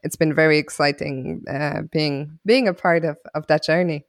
[0.03, 4.05] it's been very exciting uh, being being a part of, of that journey.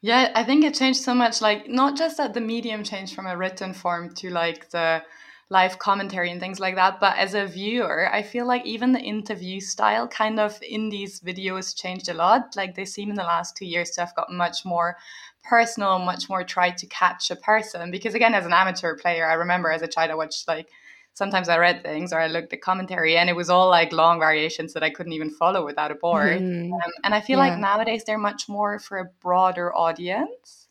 [0.00, 1.40] Yeah, I think it changed so much.
[1.40, 5.02] Like not just that the medium changed from a written form to like the
[5.48, 9.00] live commentary and things like that, but as a viewer, I feel like even the
[9.00, 12.54] interview style kind of in these videos changed a lot.
[12.56, 14.96] Like they seem in the last two years to have got much more
[15.42, 17.90] personal, much more tried to catch a person.
[17.90, 20.68] Because again, as an amateur player, I remember as a child I watched like
[21.14, 24.18] sometimes I read things or I looked at commentary and it was all like long
[24.18, 26.40] variations that I couldn't even follow without a board.
[26.40, 26.72] Mm.
[26.72, 27.50] Um, and I feel yeah.
[27.50, 30.66] like nowadays they're much more for a broader audience.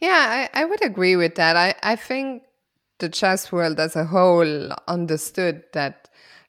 [0.00, 1.56] Yeah, I, I would agree with that.
[1.56, 2.42] I, I think
[2.98, 6.08] the chess world as a whole understood that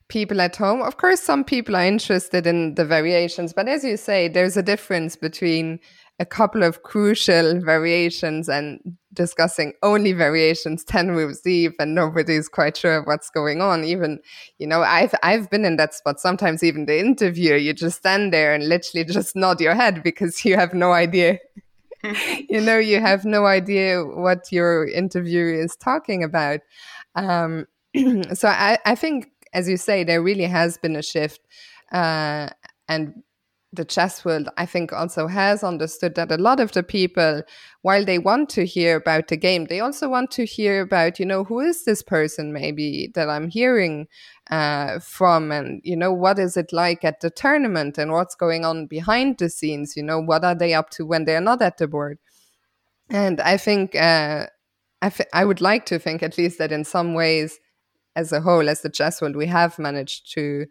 [0.09, 3.95] people at home, of course, some people are interested in the variations, but as you
[3.95, 5.79] say, there's a difference between
[6.19, 12.77] a couple of crucial variations and discussing only variations 10 moves deep and nobody's quite
[12.77, 13.83] sure what's going on.
[13.83, 14.19] Even
[14.57, 16.19] you know i've i've been in that spot.
[16.19, 20.45] Sometimes even the interviewer you just stand there and literally just nod your head because
[20.45, 21.39] you have no idea.
[22.49, 26.61] You know you have no idea what your interviewer is talking about.
[27.13, 27.67] Um,
[28.33, 31.41] so I, I think as you say there really has been a shift
[31.91, 32.49] uh,
[32.87, 33.21] and
[33.73, 37.43] the chess world, I think, also has understood that a lot of the people,
[37.83, 41.25] while they want to hear about the game, they also want to hear about, you
[41.25, 44.07] know, who is this person maybe that I'm hearing
[44.49, 48.65] uh, from, and you know, what is it like at the tournament, and what's going
[48.65, 49.95] on behind the scenes.
[49.95, 52.19] You know, what are they up to when they're not at the board?
[53.09, 54.47] And I think uh,
[55.01, 57.57] I, I would like to think, at least, that in some ways,
[58.17, 60.65] as a whole, as the chess world, we have managed to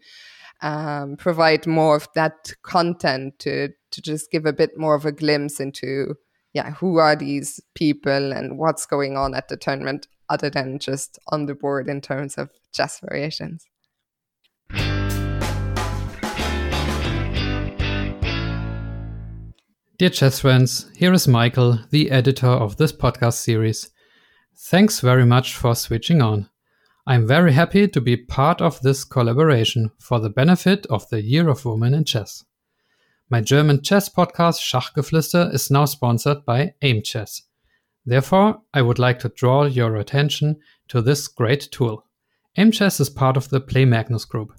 [0.62, 5.12] um, provide more of that content to to just give a bit more of a
[5.12, 6.14] glimpse into
[6.52, 11.18] yeah who are these people and what's going on at the tournament other than just
[11.28, 13.66] on the board in terms of chess variations.
[19.98, 23.90] Dear chess friends, here is Michael, the editor of this podcast series.
[24.56, 26.49] Thanks very much for switching on.
[27.10, 31.48] I'm very happy to be part of this collaboration for the benefit of the Year
[31.48, 32.44] of Women in Chess.
[33.28, 37.42] My German chess podcast Schachgeflüster is now sponsored by AIM Chess.
[38.06, 42.06] Therefore, I would like to draw your attention to this great tool.
[42.56, 44.52] AIM Chess is part of the Play Magnus group.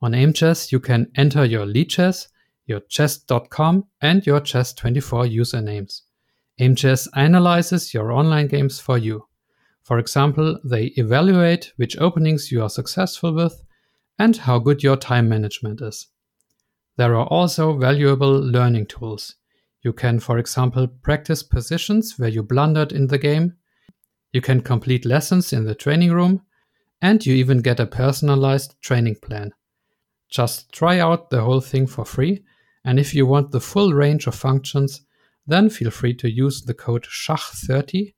[0.00, 2.28] On AIM Chess, you can enter your Lichess,
[2.64, 6.00] your chess.com, and your chess24 usernames.
[6.58, 9.27] AIM Chess analyzes your online games for you.
[9.88, 13.64] For example, they evaluate which openings you are successful with
[14.18, 16.08] and how good your time management is.
[16.98, 19.36] There are also valuable learning tools.
[19.80, 23.54] You can, for example, practice positions where you blundered in the game.
[24.30, 26.42] You can complete lessons in the training room.
[27.00, 29.54] And you even get a personalized training plan.
[30.28, 32.44] Just try out the whole thing for free.
[32.84, 35.00] And if you want the full range of functions,
[35.46, 38.12] then feel free to use the code SCHACH30,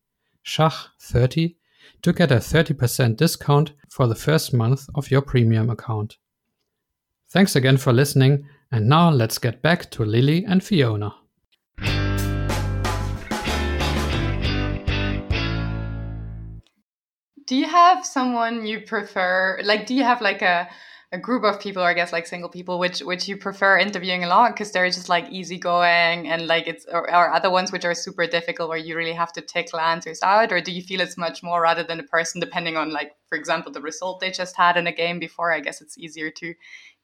[0.45, 1.55] SCHACH30,
[2.03, 6.16] to get a 30% discount for the first month of your premium account.
[7.28, 11.14] Thanks again for listening, and now let's get back to Lilli and Fiona.
[17.46, 19.61] Do you have someone you prefer?
[19.64, 20.68] Like, do you have like a
[21.13, 24.23] a group of people, or I guess like single people, which which you prefer interviewing
[24.23, 27.85] a lot because they're just like easygoing and like it's or, or, other ones which
[27.85, 31.01] are super difficult where you really have to tickle answers out, or do you feel
[31.01, 34.31] it's much more rather than a person depending on like for example the result they
[34.31, 35.53] just had in a game before?
[35.53, 36.55] I guess it's easier to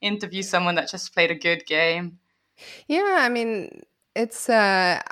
[0.00, 2.18] interview someone that just played a good game.
[2.86, 3.82] Yeah, I mean
[4.14, 5.02] it's uh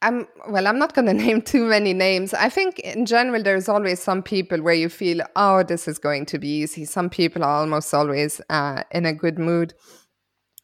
[0.00, 2.34] I'm well, I'm not going to name too many names.
[2.34, 6.26] I think in general, there's always some people where you feel, oh, this is going
[6.26, 6.84] to be easy.
[6.84, 9.74] Some people are almost always uh, in a good mood.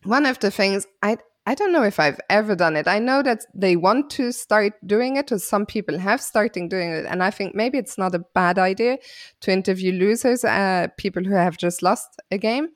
[0.05, 2.89] One of the things I I don't know if I've ever done it.
[2.89, 6.91] I know that they want to start doing it, or some people have started doing
[6.91, 8.97] it, and I think maybe it's not a bad idea
[9.41, 12.69] to interview losers, uh, people who have just lost a game.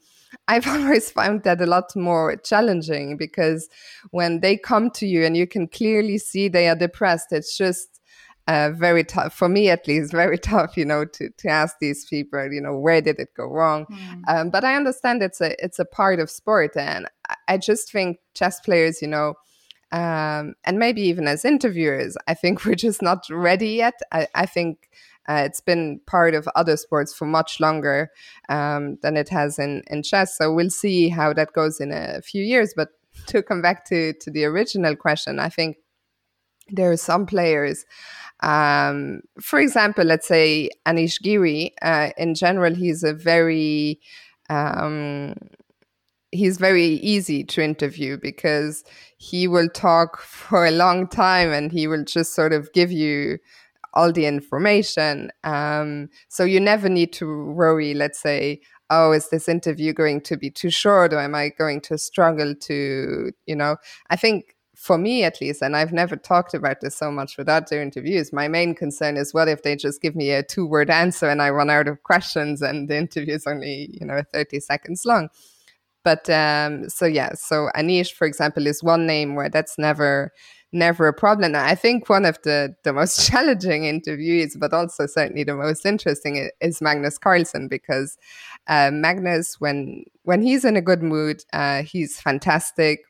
[0.46, 3.68] I've always found that a lot more challenging because
[4.10, 7.98] when they come to you and you can clearly see they are depressed, it's just
[8.48, 12.06] uh, very tough for me at least very tough you know to, to ask these
[12.06, 14.22] people you know where did it go wrong mm.
[14.26, 17.06] um, but i understand it's a it's a part of sport and
[17.46, 19.34] i just think chess players you know
[19.90, 24.46] um, and maybe even as interviewers i think we're just not ready yet i, I
[24.46, 24.88] think
[25.28, 28.10] uh, it's been part of other sports for much longer
[28.48, 30.36] um, than it has in, in chess.
[30.36, 32.72] So we'll see how that goes in a few years.
[32.74, 32.88] But
[33.26, 35.76] to come back to, to the original question, I think
[36.70, 37.84] there are some players.
[38.40, 41.74] Um, for example, let's say Anish Giri.
[41.82, 44.00] Uh, in general, he's a very
[44.48, 45.34] um,
[46.30, 48.84] he's very easy to interview because
[49.16, 53.38] he will talk for a long time and he will just sort of give you
[53.94, 55.30] all the information.
[55.44, 58.60] Um, so you never need to worry, let's say,
[58.90, 62.54] oh, is this interview going to be too short or am I going to struggle
[62.54, 63.76] to, you know,
[64.10, 67.48] I think for me at least, and I've never talked about this so much with
[67.48, 70.88] other interviews, my main concern is what if they just give me a two word
[70.88, 74.60] answer and I run out of questions and the interview is only, you know, 30
[74.60, 75.28] seconds long.
[76.04, 80.32] But um, so, yeah, so Anish, for example, is one name where that's never
[80.72, 81.54] never a problem.
[81.54, 86.50] I think one of the, the most challenging interviews, but also certainly the most interesting,
[86.60, 88.16] is Magnus Carlsen because
[88.66, 93.00] uh, Magnus, when when he's in a good mood, uh, he's fantastic.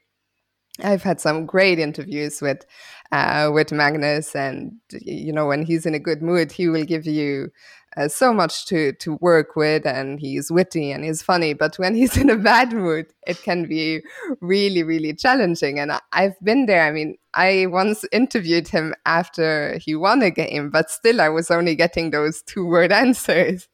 [0.81, 2.65] I've had some great interviews with
[3.11, 7.07] uh, with Magnus, and you know when he's in a good mood, he will give
[7.07, 7.51] you
[7.99, 11.53] uh, so much to to work with, and he's witty and he's funny.
[11.55, 14.01] But when he's in a bad mood, it can be
[14.41, 15.79] really, really challenging.
[15.79, 16.85] And I, I've been there.
[16.85, 21.51] I mean, I once interviewed him after he won a game, but still, I was
[21.51, 23.69] only getting those two word answers.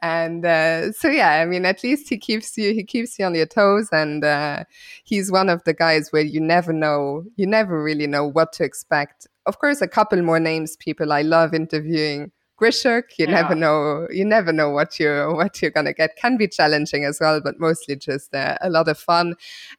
[0.00, 3.34] and uh, so yeah i mean at least he keeps you he keeps you on
[3.34, 4.64] your toes and uh,
[5.04, 8.64] he's one of the guys where you never know you never really know what to
[8.64, 12.32] expect of course a couple more names people i love interviewing
[12.62, 13.18] Grischuk.
[13.18, 13.42] You yeah.
[13.42, 14.06] never know.
[14.10, 16.16] You never know what you're what you're gonna get.
[16.16, 19.34] Can be challenging as well, but mostly just uh, a lot of fun.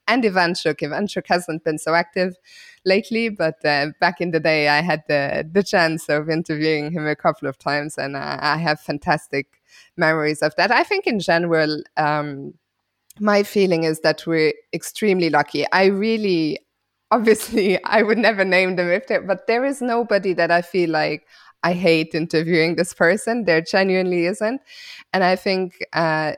[0.07, 0.79] And Ivanchuk.
[0.81, 2.35] Ivanchuk hasn't been so active
[2.83, 7.07] lately, but uh, back in the day, I had the the chance of interviewing him
[7.07, 9.61] a couple of times, and uh, I have fantastic
[9.95, 10.71] memories of that.
[10.71, 11.81] I think in general.
[11.97, 12.55] Um,
[13.19, 15.71] my feeling is that we're extremely lucky.
[15.71, 16.59] I really,
[17.11, 20.89] obviously, I would never name them if there, but there is nobody that I feel
[20.89, 21.27] like
[21.63, 23.45] I hate interviewing this person.
[23.45, 24.61] There genuinely isn't.
[25.13, 26.33] And I think uh,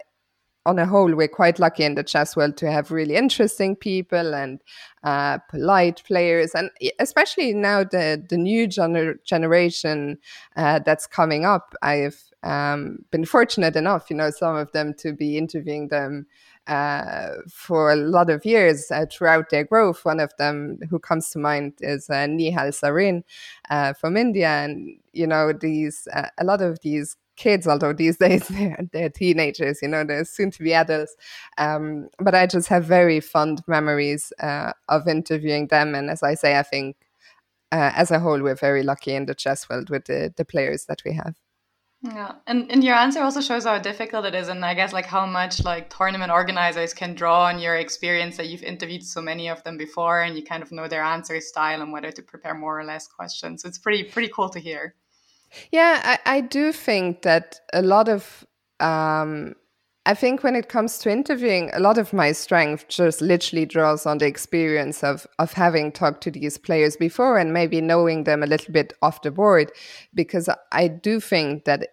[0.66, 4.34] on a whole, we're quite lucky in the chess world to have really interesting people
[4.34, 4.62] and
[5.04, 10.18] uh, polite players, and especially now the the new gener- generation
[10.56, 11.76] uh, that's coming up.
[11.84, 16.26] I've um, been fortunate enough, you know, some of them to be interviewing them
[16.68, 20.04] uh, for a lot of years uh, throughout their growth.
[20.06, 23.24] One of them who comes to mind is uh, Nihal Sarin
[23.70, 28.18] uh, from India, and you know these uh, a lot of these kids, although these
[28.26, 31.16] days they're, they're teenagers, you know, they're soon to be adults.
[31.58, 36.36] Um, but I just have very fond memories uh, of interviewing them, and as I
[36.36, 36.98] say, I think
[37.72, 41.02] as a whole we're very lucky in the chess world with the, the players that
[41.06, 41.36] we have.
[42.14, 45.08] Yeah, and, and your answer also shows how difficult it is, and I guess like
[45.08, 49.50] how much like tournament organizers can draw on your experience that you've interviewed so many
[49.50, 52.54] of them before, and you kind of know their answer style and whether to prepare
[52.54, 53.64] more or less questions.
[53.64, 54.94] So it's pretty pretty cool to hear.
[55.72, 58.46] Yeah, I, I do think that a lot of
[58.80, 59.56] um,
[60.06, 64.06] I think when it comes to interviewing, a lot of my strength just literally draws
[64.06, 68.44] on the experience of of having talked to these players before and maybe knowing them
[68.44, 69.72] a little bit off the board,
[70.14, 71.88] because I do think that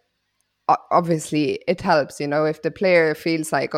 [0.90, 3.72] obviously it helps you know if the player feels like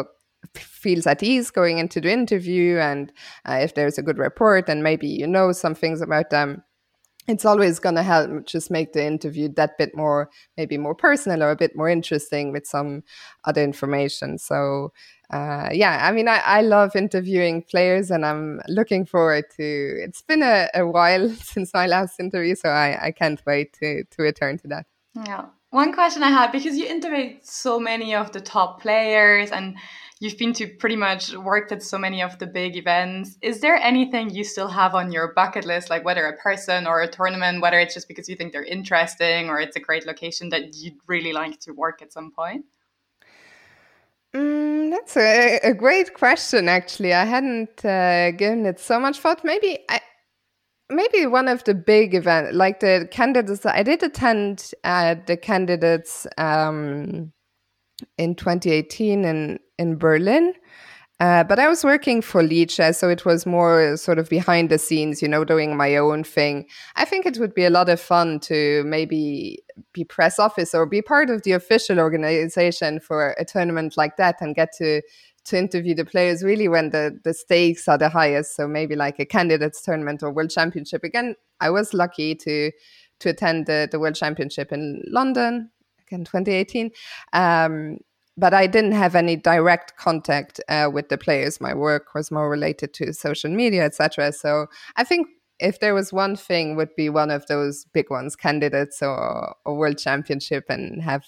[0.55, 3.13] feels at ease going into the interview and
[3.49, 6.63] uh, if there's a good report and maybe you know some things about them
[7.27, 11.43] it's always going to help just make the interview that bit more maybe more personal
[11.43, 13.03] or a bit more interesting with some
[13.45, 14.37] other information.
[14.37, 14.93] So
[15.31, 20.21] uh, yeah i mean I, I, love interviewing players and i'm looking forward to it's
[20.21, 24.23] been a, a while since my last interview so I, I can't wait to to
[24.23, 24.87] return to that.
[25.17, 29.77] Yeah one question I had because you interview so many of the top players and
[30.21, 33.37] you've been to pretty much worked at so many of the big events.
[33.43, 37.03] Is there anything you still have on your bucket list, like whether a person or
[37.03, 40.49] a tournament, whether it's just because you think they're interesting or it's a great location
[40.51, 42.65] that you'd really like to work at some point?
[44.33, 47.13] Mm, that's a, a, great question, actually.
[47.15, 49.45] I hadn't uh, given it so much thought.
[49.45, 50.01] Maybe I,
[50.91, 53.65] maybe one of the big events, like the candidates.
[53.67, 57.33] I did attend uh, the candidates um,
[58.19, 60.55] in 2018 in in Berlin.
[61.21, 64.79] Uh, but I was working for Lichess, so it was more sort of behind the
[64.79, 66.67] scenes, you know, doing my own thing.
[66.97, 69.61] I think it would be a lot of fun to maybe
[69.93, 74.37] be press officer or be part of the official organization for a tournament like that
[74.41, 75.03] and get to
[75.45, 78.57] to interview the players really when the, the stakes are the highest.
[78.57, 81.05] So maybe like a candidates tournament or world championship.
[81.05, 82.71] Again, I was lucky to
[83.21, 85.71] to attend the, the world championship in London
[86.07, 86.91] again 2018.
[87.33, 87.99] Um,
[88.37, 91.61] but I didn't have any direct contact uh, with the players.
[91.61, 94.33] My work was more related to social media, etc.
[94.33, 94.67] So
[94.97, 95.29] I think
[95.61, 99.77] if there was one thing, would be one of those big ones, candidates or, or
[99.77, 101.25] world championship, and have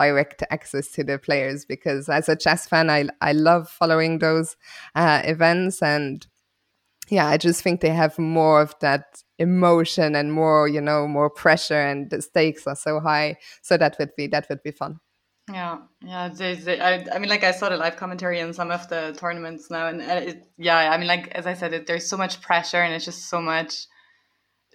[0.00, 4.56] direct access to the players because as a chess fan, I I love following those
[4.94, 6.26] uh, events and
[7.08, 11.30] yeah, I just think they have more of that emotion and more you know more
[11.30, 13.36] pressure and the stakes are so high.
[13.62, 15.00] So that would be that would be fun.
[15.52, 16.28] Yeah, yeah.
[16.28, 19.16] They, they, I, I mean, like I saw the live commentary in some of the
[19.18, 22.40] tournaments now, and it, yeah, I mean, like as I said, it, there's so much
[22.40, 23.86] pressure, and it's just so much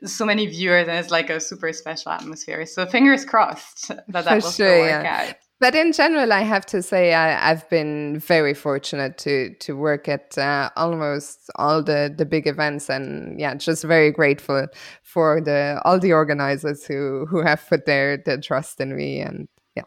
[0.06, 2.66] so many viewers and it's like a super special atmosphere.
[2.66, 5.28] So fingers crossed that that For will sure, work yeah.
[5.30, 5.36] out.
[5.60, 10.10] But in general, I have to say I, have been very fortunate to to work
[10.10, 14.68] at uh, almost all the the big events, and yeah, just very grateful
[15.02, 19.48] for the all the organizers who who have put their their trust in me and
[19.76, 19.84] yeah.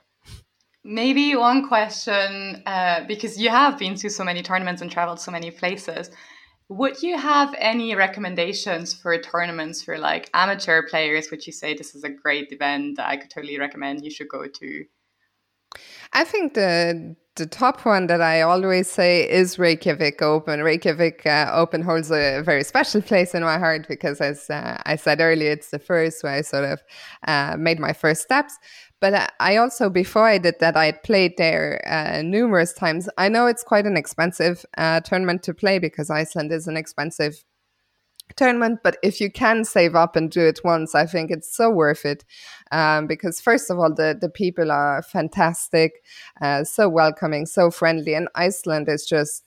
[0.85, 5.31] Maybe one question, uh, because you have been to so many tournaments and traveled so
[5.31, 6.11] many places.
[6.71, 11.31] Would you have any recommendations for tournaments for like amateur players?
[11.31, 14.29] Would you say this is a great event that I could totally recommend you should
[14.29, 14.85] go to?
[16.13, 20.61] I think the the top one that I always say is Reykjavik Open.
[20.61, 24.97] Reykjavik uh, Open holds a very special place in my heart because, as uh, I
[24.97, 26.83] said earlier, it's the first where I sort of
[27.27, 28.59] uh, made my first steps.
[29.01, 33.09] But I also, before I did that, I had played there uh, numerous times.
[33.17, 37.45] I know it's quite an expensive uh, tournament to play because Iceland is an expensive
[38.37, 38.81] tournament.
[38.83, 42.05] But if you can save up and do it once, I think it's so worth
[42.05, 42.25] it.
[42.73, 46.03] Um, because first of all, the the people are fantastic,
[46.41, 49.45] uh, so welcoming, so friendly, and Iceland is just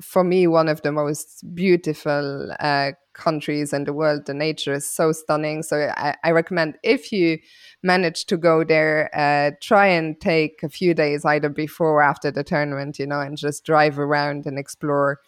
[0.00, 4.26] for me one of the most beautiful uh, countries and the world.
[4.26, 5.62] The nature is so stunning.
[5.62, 7.38] So I, I recommend if you
[7.82, 12.30] manage to go there, uh, try and take a few days either before or after
[12.30, 15.20] the tournament, you know, and just drive around and explore.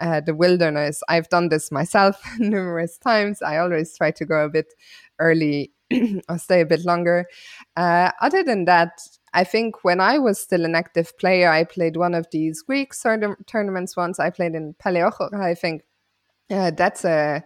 [0.00, 1.04] Uh, the wilderness.
[1.08, 3.40] I've done this myself numerous times.
[3.40, 4.74] I always try to go a bit
[5.20, 5.72] early
[6.28, 7.26] or stay a bit longer.
[7.76, 9.00] Uh, other than that,
[9.32, 12.92] I think when I was still an active player, I played one of these Greek
[13.46, 14.20] tournaments once.
[14.20, 15.82] I played in Paleochora, I think
[16.50, 17.44] uh, that's a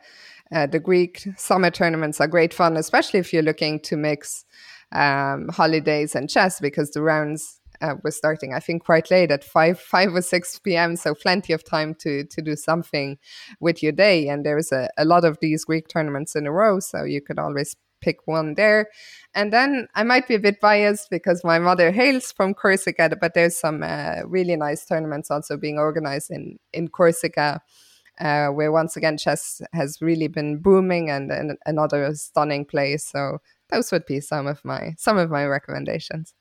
[0.51, 4.45] uh, the Greek summer tournaments are great fun, especially if you're looking to mix
[4.93, 9.45] um, holidays and chess because the rounds uh, were starting, I think, quite late at
[9.45, 10.97] five, five or six p.m.
[10.97, 13.19] So plenty of time to to do something
[13.61, 14.29] with your day.
[14.29, 17.39] And there's a, a lot of these Greek tournaments in a row, so you could
[17.39, 18.89] always pick one there.
[19.35, 23.35] And then I might be a bit biased because my mother hails from Corsica, but
[23.35, 27.61] there's some uh, really nice tournaments also being organized in in Corsica
[28.21, 33.05] uh, where once again chess has really been booming and, and, another stunning place.
[33.07, 33.39] So
[33.71, 36.35] those would be some of my some of my recommendations.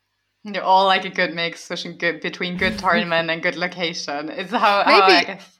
[0.43, 4.29] They're all like a good mix between good between good tournament and good location.
[4.29, 5.56] It's how, how I guess.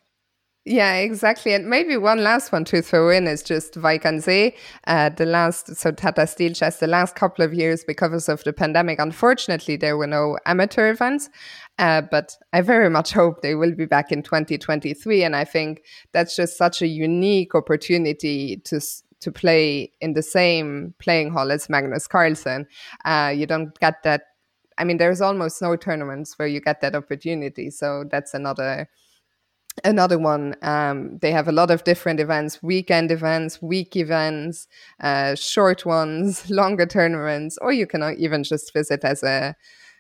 [0.70, 1.54] Yeah, exactly.
[1.54, 4.54] And maybe one last one to throw in is just Wijk
[4.86, 8.52] Uh, the last, so Tata Steel Chess, the last couple of years, because of the
[8.52, 11.30] pandemic, unfortunately, there were no amateur events.
[11.80, 15.24] Uh, but I very much hope they will be back in 2023.
[15.24, 18.82] And I think that's just such a unique opportunity to
[19.22, 22.68] to play in the same playing hall as Magnus Carlsen.
[23.06, 24.24] Uh, you don't get that.
[24.78, 27.70] I mean, there's almost no tournaments where you get that opportunity.
[27.72, 28.90] So that's another
[29.84, 34.68] another one um, they have a lot of different events weekend events week events
[35.02, 39.56] uh, short ones longer tournaments or you can even just visit as a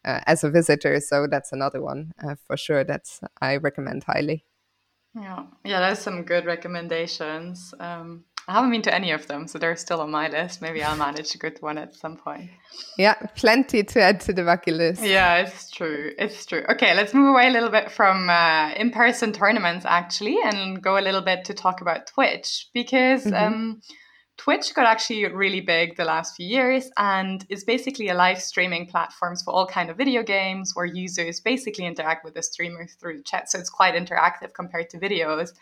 [0.05, 0.99] uh, as a visitor.
[0.99, 4.45] So that's another one uh, for sure that's i recommend highly.
[5.13, 5.43] Yeah.
[5.63, 7.73] Yeah there's some good recommendations.
[7.79, 10.61] Um, I haven't been to any of them, so they're still on my list.
[10.61, 12.49] Maybe I'll manage to go to one at some point.
[12.97, 15.03] Yeah, plenty to add to the bucket list.
[15.03, 16.13] Yeah, it's true.
[16.17, 16.63] It's true.
[16.69, 20.97] Okay, let's move away a little bit from uh, in person tournaments, actually, and go
[20.97, 23.25] a little bit to talk about Twitch because.
[23.25, 23.35] Mm-hmm.
[23.35, 23.81] Um,
[24.37, 28.85] Twitch got actually really big the last few years and is basically a live streaming
[28.85, 33.17] platform for all kind of video games where users basically interact with the streamer through
[33.17, 33.49] the chat.
[33.49, 35.53] So it's quite interactive compared to videos.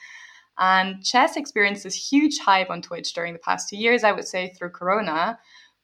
[0.57, 4.27] And chess experienced this huge hype on Twitch during the past two years, I would
[4.27, 5.37] say, through Corona.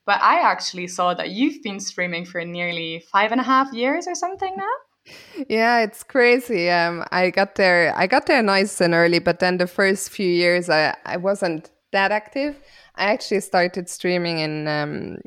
[0.06, 4.08] But I actually saw that you've been streaming for nearly five and a half years
[4.08, 5.16] or something now.
[5.50, 6.70] Yeah, it's crazy.
[6.70, 7.94] Um, I got there.
[7.96, 11.72] I got there nice and early, but then the first few years, I I wasn't
[11.92, 12.60] that active.
[12.96, 15.18] I actually started streaming in um,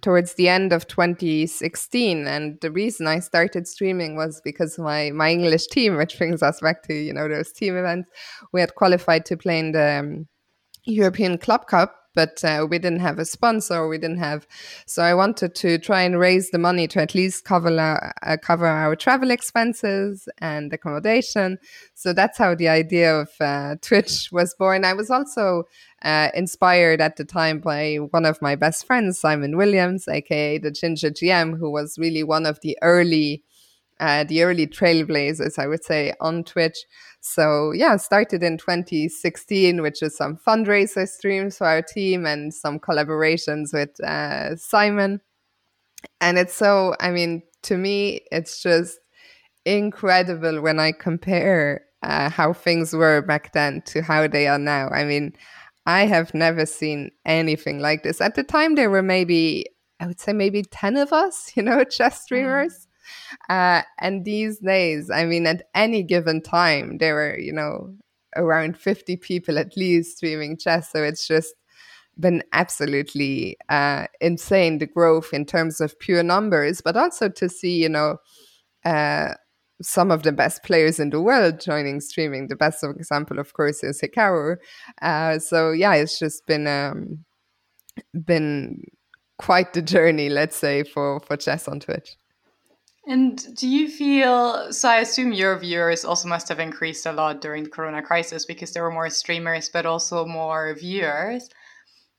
[0.00, 5.30] towards the end of 2016, and the reason I started streaming was because my my
[5.30, 8.10] English team, which brings us back to you know those team events,
[8.52, 10.26] we had qualified to play in the um,
[10.84, 13.88] European Club Cup but uh, we didn't have a sponsor.
[13.88, 14.46] We didn't have,
[14.86, 18.36] so I wanted to try and raise the money to at least cover our, uh,
[18.42, 21.58] cover our travel expenses and accommodation.
[21.94, 24.84] So that's how the idea of uh, Twitch was born.
[24.84, 25.64] I was also
[26.02, 30.70] uh, inspired at the time by one of my best friends, Simon Williams, aka the
[30.70, 33.42] Ginger GM, who was really one of the early
[34.00, 36.86] uh, the early trailblazers, I would say, on Twitch.
[37.22, 42.80] So yeah, started in 2016, which is some fundraiser streams for our team and some
[42.80, 45.20] collaborations with uh, Simon.
[46.20, 48.98] And it's so, I mean, to me, it's just
[49.64, 54.88] incredible when I compare uh, how things were back then to how they are now.
[54.88, 55.32] I mean,
[55.86, 58.20] I have never seen anything like this.
[58.20, 59.66] At the time, there were maybe,
[60.00, 62.88] I would say, maybe 10 of us, you know, chess mm.
[63.48, 67.94] Uh, and these days, I mean, at any given time, there were, you know,
[68.36, 70.90] around 50 people at least streaming chess.
[70.90, 71.54] So it's just
[72.18, 77.82] been absolutely uh, insane the growth in terms of pure numbers, but also to see,
[77.82, 78.18] you know,
[78.84, 79.34] uh,
[79.80, 82.48] some of the best players in the world joining streaming.
[82.48, 84.56] The best example, of course, is Hikaru.
[85.00, 87.24] Uh, so yeah, it's just been um,
[88.24, 88.84] been
[89.38, 92.16] quite the journey, let's say, for for chess on Twitch.
[93.06, 94.88] And do you feel so?
[94.88, 98.72] I assume your viewers also must have increased a lot during the Corona crisis because
[98.72, 101.48] there were more streamers, but also more viewers.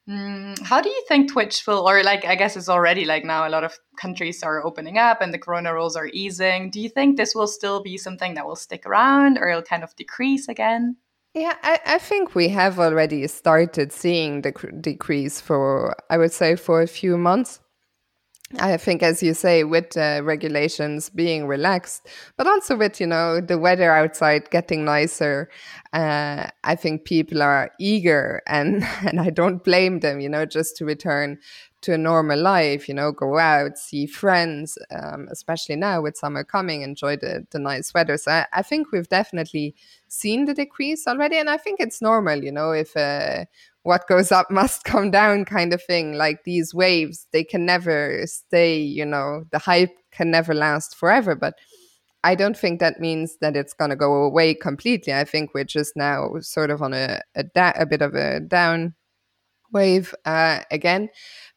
[0.10, 3.48] Mm, how do you think Twitch will, or like, I guess it's already like now
[3.48, 6.70] a lot of countries are opening up and the Corona rules are easing.
[6.70, 9.84] Do you think this will still be something that will stick around or it'll kind
[9.84, 10.98] of decrease again?
[11.34, 16.58] Yeah, I, I think we have already started seeing the decrease for, I would say,
[16.58, 17.62] for a few months.
[18.60, 23.41] I think, as you say, with uh, regulations being relaxed, but also with you know
[23.41, 25.49] the weather outside getting nicer,
[25.93, 30.20] uh, I think people are eager, and and I don't blame them.
[30.20, 31.39] You know, just to return
[31.82, 32.88] to a normal life.
[32.88, 37.60] You know, go out, see friends, um, especially now with summer coming, enjoy the the
[37.60, 38.18] nice weather.
[38.18, 39.76] So I, I, think we've definitely
[40.08, 42.43] seen the decrease already, and I think it's normal.
[42.43, 43.45] You know, if uh,
[43.84, 46.14] what goes up must come down kind of thing.
[46.14, 51.36] Like these waves they can never stay you know the hype can never last forever.
[51.36, 51.56] But
[52.26, 55.14] i don't think that means that it's going to go away completely.
[55.14, 58.40] I think we're just now sort of on a a, da- a bit of a
[58.40, 58.96] down
[59.74, 61.10] wave uh, again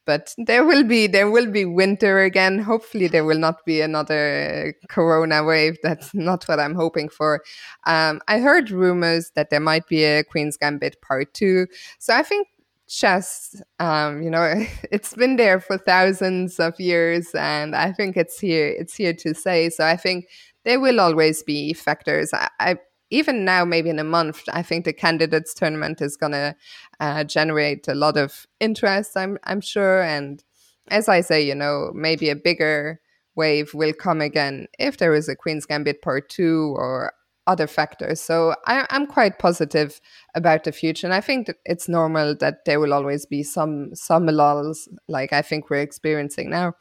[0.06, 2.58] but there will be there will be winter again.
[2.58, 5.76] Hopefully there will not be another corona wave.
[5.82, 7.42] That's not what i'm hoping for.
[7.86, 11.66] Um, i heard rumors that there might be a queen's gambit part two.
[11.98, 12.48] So i think
[12.88, 18.38] chess um, you know it's been there for thousands of years and i think it's
[18.38, 19.70] here it's here to stay.
[19.70, 20.26] So i think
[20.66, 22.34] there will always be factors.
[22.34, 22.76] I, I
[23.10, 26.56] even now, maybe in a month, I think the candidates tournament is going to
[26.98, 29.16] uh, generate a lot of interest.
[29.16, 30.42] I'm I'm sure, and
[30.88, 33.00] as I say, you know, maybe a bigger
[33.36, 37.12] wave will come again if there is a Queen's Gambit Part 2 or
[37.46, 38.20] other factors.
[38.20, 40.00] So I, am quite positive
[40.34, 43.94] about the future, and I think that it's normal that there will always be some
[43.94, 46.74] some lulls, like I think we're experiencing now.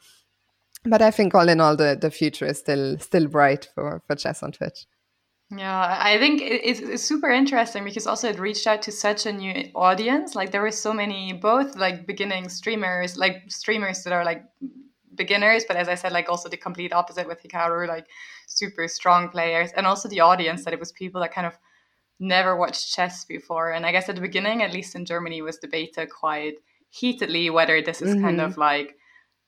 [0.84, 4.16] But I think all in all, the, the future is still still bright for for
[4.16, 4.86] chess on Twitch.
[5.50, 9.32] Yeah, I think it's, it's super interesting because also it reached out to such a
[9.32, 10.34] new audience.
[10.34, 14.44] Like there were so many, both like beginning streamers, like streamers that are like
[15.14, 18.08] beginners, but as I said, like also the complete opposite with Hikaru, like
[18.48, 21.56] super strong players, and also the audience that it was people that kind of
[22.18, 23.70] never watched chess before.
[23.70, 26.54] And I guess at the beginning, at least in Germany, was debated quite
[26.90, 28.24] heatedly whether this is mm-hmm.
[28.24, 28.96] kind of like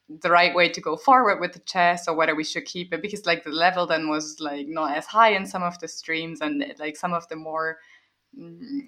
[0.08, 3.02] the right way to go forward with the chess or whether we should keep it
[3.02, 6.40] because like the level then was like not as high in some of the streams
[6.40, 7.78] and like some of the more
[8.38, 8.80] mm,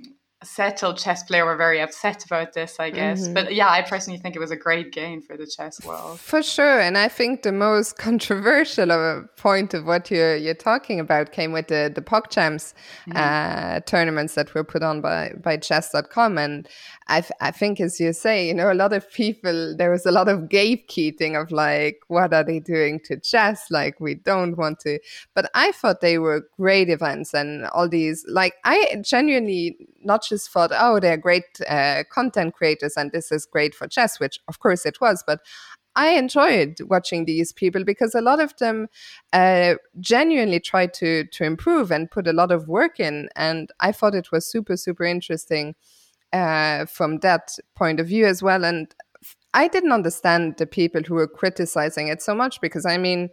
[0.43, 3.24] settled chess player were very upset about this, I guess.
[3.24, 3.34] Mm-hmm.
[3.34, 6.18] But yeah, I personally think it was a great gain for the chess world.
[6.18, 6.80] For sure.
[6.80, 11.68] And I think the most controversial point of what you're, you're talking about came with
[11.68, 12.72] the, the PogChamps
[13.07, 13.12] mm-hmm.
[13.16, 16.38] uh, tournaments that were put on by, by chess.com.
[16.38, 16.66] And
[17.09, 20.12] I, I think, as you say, you know, a lot of people, there was a
[20.12, 23.66] lot of gatekeeping of like, what are they doing to chess?
[23.70, 25.01] Like, we don't want to.
[25.34, 30.51] But I thought they were great events and all these, like, I genuinely not just
[30.51, 34.61] thought, oh, they're great uh, content creators and this is great for chess, which of
[34.61, 35.41] course it was, but
[35.97, 38.89] I enjoyed watching these people because a lot of them
[39.33, 43.93] uh, genuinely tried to to improve and put a lot of work in, and I
[43.93, 45.74] thought it was super super interesting
[46.33, 48.64] uh, from that point of view as well.
[48.64, 48.95] And
[49.53, 53.31] I didn't understand the people who were criticizing it so much because I mean,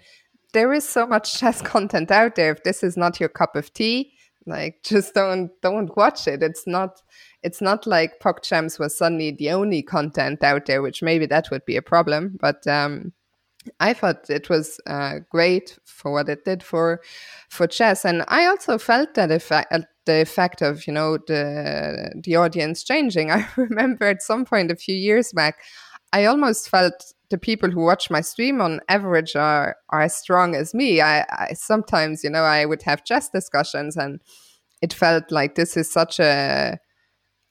[0.54, 2.52] there is so much chess content out there.
[2.52, 4.14] If this is not your cup of tea,
[4.48, 6.44] like just don't don't watch it.
[6.44, 7.02] It's not
[7.44, 11.66] it's not like PogChamps was suddenly the only content out there, which maybe that would
[11.66, 12.38] be a problem.
[12.40, 13.14] But um,
[13.80, 17.02] I thought it was uh, great for what it did for
[17.50, 22.12] for chess, and I also felt that effect, uh, the effect of you know the
[22.24, 23.32] the audience changing.
[23.32, 25.60] I remember at some point a few years back,
[26.14, 30.56] I almost felt the people who watch my stream on average are are as strong
[30.56, 31.02] as me.
[31.02, 34.22] I, I sometimes you know I would have chess discussions, and
[34.82, 36.80] it felt like this is such a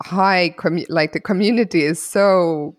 [0.03, 2.77] high commu- like the community is so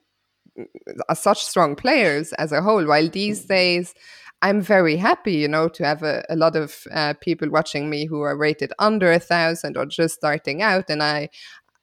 [1.10, 2.86] are such strong players as a whole.
[2.86, 3.48] While these mm.
[3.48, 3.94] days,
[4.42, 8.06] I'm very happy, you know, to have a, a lot of uh, people watching me
[8.06, 11.30] who are rated under a thousand or just starting out, and I,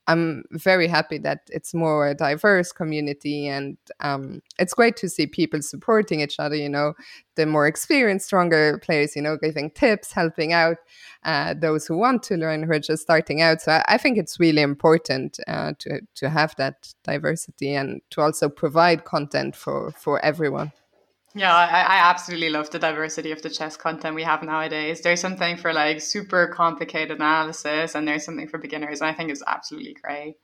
[0.07, 5.27] I'm very happy that it's more a diverse community, and um, it's great to see
[5.27, 6.57] people supporting each other.
[6.57, 6.95] You know,
[7.37, 10.77] the more experienced, stronger players, you know, giving tips, helping out
[11.25, 13.63] uh, those who want to learn who are just starting out.
[13.63, 18.21] So I, I think it's really important uh, to to have that diversity and to
[18.21, 20.73] also provide content for for everyone.
[21.37, 25.01] Yeah, I, I, absolutely love the diversity of the chess content we have nowadays.
[25.01, 29.01] There's something for like super complicated analysis, and there's something for beginners.
[29.01, 30.37] And I think it's absolutely great.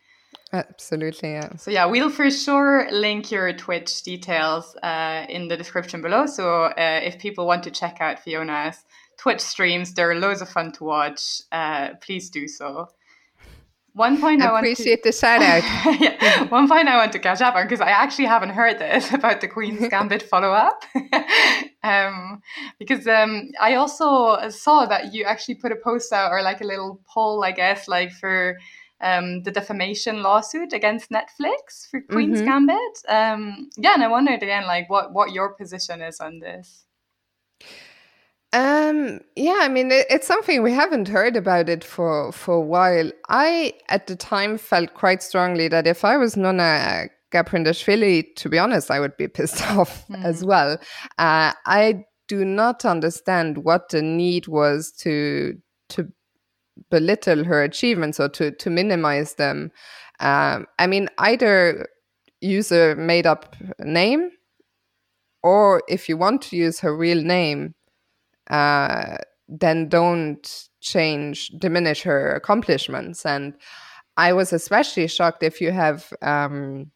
[0.53, 1.55] Absolutely, yeah.
[1.57, 6.27] So yeah, we'll for sure link your Twitch details uh, in the description below.
[6.27, 8.85] So uh, if people want to check out Fiona's
[9.17, 11.43] Twitch streams, they're loads of fun to watch.
[11.53, 12.89] Uh, please do so.
[13.95, 15.63] One point I, I appreciate to, the shout out.
[16.01, 19.13] yeah, one point I want to catch up on because I actually haven't heard this
[19.13, 20.85] about the Queen's Gambit follow up.
[21.83, 22.41] um,
[22.79, 26.67] because um, I also saw that you actually put a post out or like a
[26.67, 28.59] little poll, I guess, like for
[29.01, 32.49] um, the defamation lawsuit against Netflix for Queen's mm-hmm.
[32.49, 33.03] Gambit.
[33.09, 36.85] Um, yeah, and I wondered again, like, what what your position is on this.
[38.53, 42.61] Um, yeah, I mean, it, it's something we haven't heard about it for for a
[42.61, 43.11] while.
[43.29, 48.59] I at the time felt quite strongly that if I was Nona Gaprindashvili, to be
[48.59, 50.25] honest, I would be pissed off mm.
[50.25, 50.79] as well.
[51.19, 55.57] Uh, I do not understand what the need was to
[55.91, 56.09] to
[56.91, 59.71] belittle her achievements or to to minimize them.
[60.19, 61.87] Um, I mean, either
[62.41, 64.31] use a made up name,
[65.45, 67.75] or if you want to use her real name
[68.51, 69.17] uh,
[69.49, 73.25] then don't change, diminish her accomplishments.
[73.25, 73.55] And
[74.17, 76.91] I was especially shocked if you have um,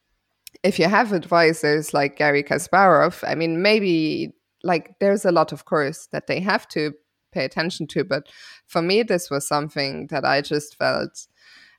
[0.62, 3.22] if you have advisors like Gary Kasparov.
[3.26, 6.92] I mean, maybe like there's a lot, of course, that they have to
[7.32, 8.28] pay attention to, but
[8.66, 11.26] for me, this was something that I just felt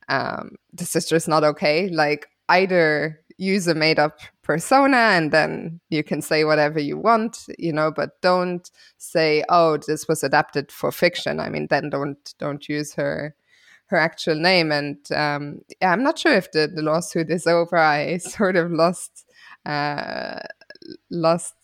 [0.07, 1.89] um, this is just not okay.
[1.89, 7.45] Like either use a made up persona and then you can say whatever you want
[7.57, 12.33] you know but don't say oh this was adapted for fiction i mean then don't
[12.39, 13.35] don't use her
[13.87, 17.77] her actual name and um, yeah, i'm not sure if the, the lawsuit is over
[17.77, 19.25] i sort of lost
[19.65, 20.39] uh,
[21.09, 21.55] lost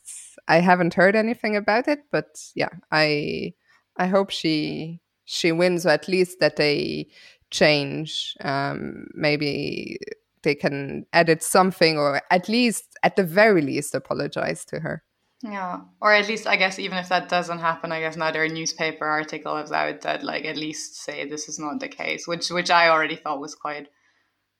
[0.48, 3.54] I haven't heard anything about it, but yeah, I
[3.98, 7.08] I hope she she wins, or at least that they
[7.52, 8.36] change.
[8.42, 10.00] Um, maybe
[10.44, 15.04] they can edit something, or at least, at the very least, apologize to her.
[15.44, 19.06] Yeah, or at least I guess even if that doesn't happen, I guess another newspaper
[19.06, 22.70] article is out that like at least say this is not the case, which which
[22.70, 23.88] I already thought was quite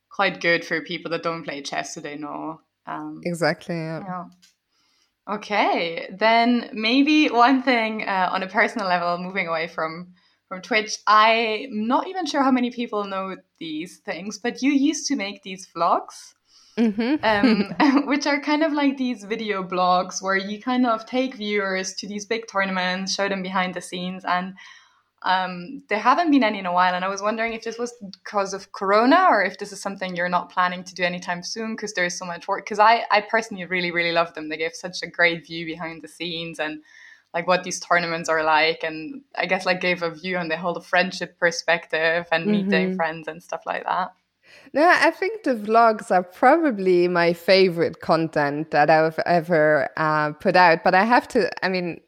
[0.10, 2.62] quite good for people that don't play chess so they know.
[2.88, 3.76] Um, exactly.
[3.76, 4.02] Yeah.
[4.08, 4.26] yeah.
[5.30, 10.14] Okay, then maybe one thing uh, on a personal level, moving away from
[10.52, 15.08] from Twitch, I'm not even sure how many people know these things, but you used
[15.08, 16.34] to make these vlogs.
[16.78, 17.24] Mm-hmm.
[17.24, 21.94] um, which are kind of like these video blogs where you kind of take viewers
[21.94, 24.56] to these big tournaments, show them behind the scenes, and
[25.22, 26.96] um, there haven't been any in a while.
[26.96, 30.18] And I was wondering if this was because of Corona or if this is something
[30.18, 32.66] you're not planning to do anytime soon because there's so much work.
[32.66, 34.50] Because I, I personally really, really love them.
[34.50, 36.84] They give such a great view behind the scenes and
[37.34, 40.58] like what these tournaments are like and i guess like gave a view on the
[40.58, 42.70] whole friendship perspective and mm-hmm.
[42.70, 44.12] meeting friends and stuff like that
[44.74, 50.56] no, I think the vlogs are probably my favorite content that I've ever uh, put
[50.56, 50.84] out.
[50.84, 52.00] But I have to, I mean,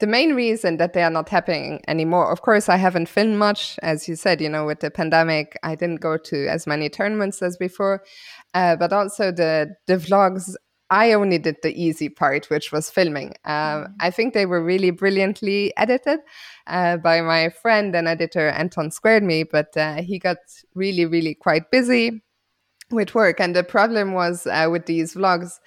[0.00, 3.78] the main reason that they are not happening anymore, of course, I haven't filmed much.
[3.82, 7.42] As you said, you know, with the pandemic, I didn't go to as many tournaments
[7.42, 8.02] as before.
[8.54, 10.54] Uh, but also the, the vlogs
[10.94, 13.34] I only did the easy part, which was filming.
[13.44, 13.92] Um, mm-hmm.
[13.98, 16.20] I think they were really brilliantly edited
[16.68, 20.36] uh, by my friend and editor Anton Squared Me, but uh, he got
[20.76, 22.22] really, really quite busy
[22.92, 23.40] with work.
[23.40, 25.58] And the problem was uh, with these vlogs,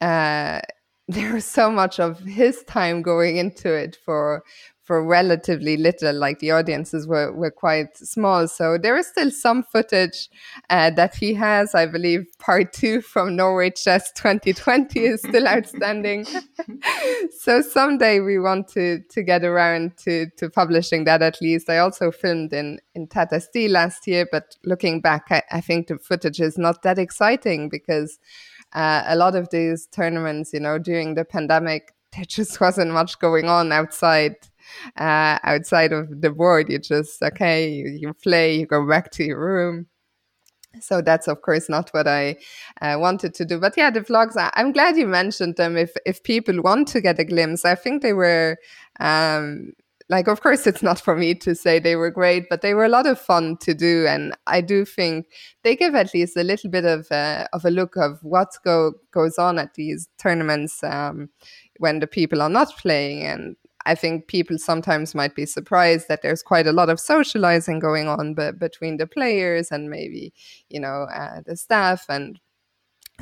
[0.00, 0.60] uh,
[1.08, 4.42] there was so much of his time going into it for
[4.90, 8.48] for relatively little like the audiences were, were quite small.
[8.48, 10.28] So there is still some footage
[10.68, 11.76] uh, that he has.
[11.76, 16.26] I believe part two from norway chess 2020 is still outstanding.
[17.38, 21.70] So someday we want to to get around to to publishing that at least.
[21.70, 25.86] I also filmed in in tata steel last year but looking back I, I think
[25.86, 28.18] the footage is not that exciting because
[28.72, 33.18] uh, a lot of these tournaments you know during the pandemic there just wasn't much
[33.20, 34.36] going on outside
[34.96, 36.70] uh, outside of the board.
[36.70, 39.86] You just, okay, you, you play, you go back to your room.
[40.78, 42.36] So that's of course not what i
[42.80, 43.58] uh, wanted to do.
[43.58, 45.76] But yeah the vlogs I, am glad you mentioned them.
[45.76, 48.56] If if people want to get a glimpse i think they were
[49.00, 49.72] um
[50.08, 52.84] like of course it's not for me to say they were great but they were
[52.84, 54.06] a lot of fun to do.
[54.06, 55.26] And i do think
[55.64, 58.92] they give at least a little bit of uh, of a look of what go
[59.10, 61.30] goes on at these tournaments um,
[61.78, 63.56] when the people are not playing and
[63.86, 68.08] I think people sometimes might be surprised that there's quite a lot of socializing going
[68.08, 70.32] on be- between the players and maybe
[70.68, 72.38] you know uh, the staff and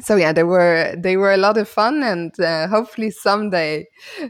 [0.00, 3.86] so yeah they were they were a lot of fun and uh, hopefully someday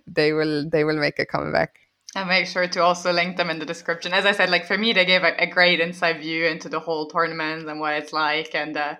[0.06, 1.78] they will they will make a comeback.
[2.14, 4.12] And make sure to also link them in the description.
[4.12, 6.80] As i said like for me they gave a, a great inside view into the
[6.80, 8.94] whole tournament and what it's like and uh,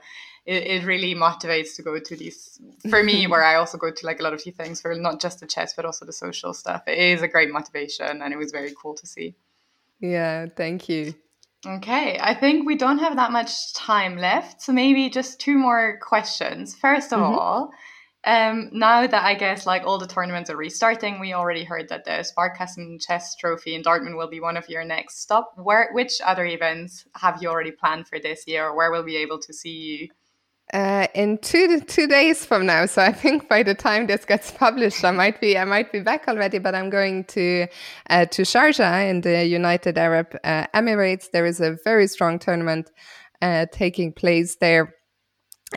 [0.48, 4.06] it, it really motivates to go to these for me where i also go to
[4.06, 6.54] like a lot of these things for not just the chess but also the social
[6.54, 9.34] stuff it is a great motivation and it was very cool to see
[10.00, 11.14] yeah thank you
[11.66, 15.98] okay i think we don't have that much time left so maybe just two more
[16.00, 17.34] questions first of mm-hmm.
[17.34, 17.70] all
[18.24, 22.04] um, now that I guess like all the tournaments are restarting, we already heard that
[22.04, 25.52] the Sparkassen Chess Trophy in Dortmund will be one of your next stop.
[25.56, 29.12] Where which other events have you already planned for this year, or where will we
[29.12, 30.08] be able to see you
[30.74, 32.86] uh, in two two days from now.
[32.86, 36.00] So I think by the time this gets published, I might be I might be
[36.00, 36.58] back already.
[36.58, 37.66] But I'm going to
[38.10, 41.30] uh, to Sharjah in the United Arab uh, Emirates.
[41.32, 42.90] There is a very strong tournament
[43.40, 44.94] uh, taking place there.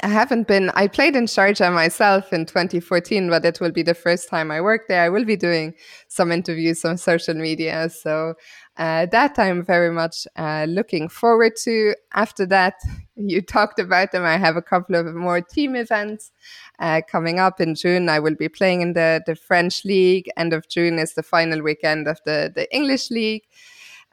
[0.03, 0.71] I haven't been.
[0.73, 4.61] I played in Sharjah myself in 2014, but it will be the first time I
[4.61, 5.03] work there.
[5.03, 5.73] I will be doing
[6.07, 8.35] some interviews on social media, so
[8.77, 11.93] uh, that I'm very much uh, looking forward to.
[12.13, 12.75] After that,
[13.15, 14.23] you talked about them.
[14.23, 16.31] I have a couple of more team events
[16.79, 18.09] uh, coming up in June.
[18.09, 20.29] I will be playing in the, the French league.
[20.37, 23.43] End of June is the final weekend of the, the English league.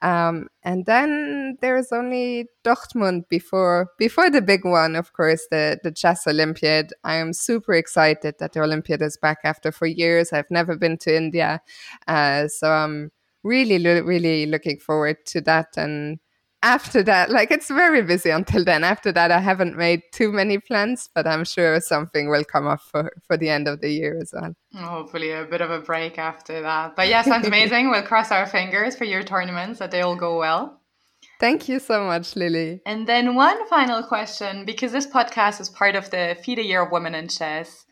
[0.00, 5.80] Um, and then there is only Dortmund before before the big one, of course, the
[5.82, 6.92] the chess Olympiad.
[7.02, 10.32] I am super excited that the Olympiad is back after four years.
[10.32, 11.60] I've never been to India,
[12.06, 13.10] uh, so I'm
[13.42, 15.76] really, really looking forward to that.
[15.76, 16.18] And
[16.62, 18.84] after that, like it's very busy until then.
[18.84, 22.80] After that, I haven't made too many plans, but I'm sure something will come up
[22.80, 24.54] for, for the end of the year as well.
[24.74, 26.96] Hopefully, a bit of a break after that.
[26.96, 27.90] But yeah, sounds amazing.
[27.90, 30.80] we'll cross our fingers for your tournaments that they all go well.
[31.40, 32.80] Thank you so much, Lilli.
[32.84, 36.90] And then one final question because this podcast is part of the FIDE Year of
[36.90, 37.86] Women in Chess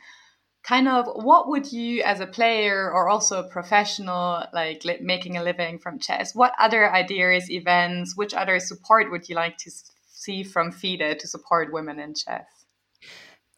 [0.66, 5.42] kind of what would you as a player or also a professional like making a
[5.42, 6.34] living from chess?
[6.34, 9.70] What other ideas events which other support would you like to
[10.08, 12.46] see from FIDE to support women in chess?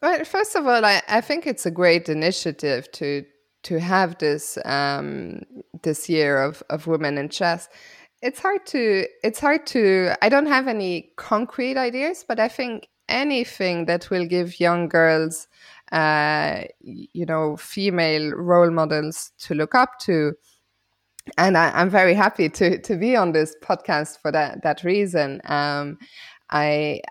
[0.01, 3.25] Well first of all i, I think it's a great initiative to
[3.63, 5.41] to have this um,
[5.81, 7.67] this year of, of women in chess.
[8.21, 12.87] It's hard to it's hard to i don't have any concrete ideas but i think
[13.09, 15.47] anything that will give young girls
[15.91, 20.33] uh, you know, female role models to look up to.
[21.37, 25.41] And I, am very happy to to be on this podcast for that that reason.
[25.45, 25.97] Um,
[26.49, 27.01] I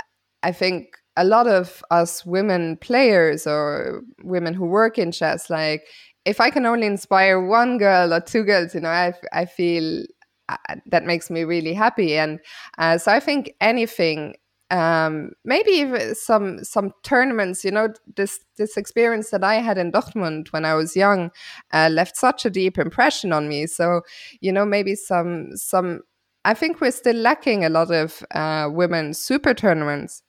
[0.43, 5.87] I think a lot of us women players or women who work in chess, like
[6.25, 10.05] if I can only inspire one girl or two girls, you know, I I feel
[10.49, 10.57] uh,
[10.87, 12.17] that makes me really happy.
[12.17, 12.41] And
[12.79, 14.35] uh, so I think anything
[14.71, 17.65] um, maybe some some tournaments.
[17.65, 21.31] You know, this this experience that I had in Dortmund when I was young
[21.73, 23.67] uh, left such a deep impression on me.
[23.67, 24.03] So,
[24.41, 26.01] you know, maybe some some.
[26.45, 30.23] I think we're still lacking a lot of uh, women super tournaments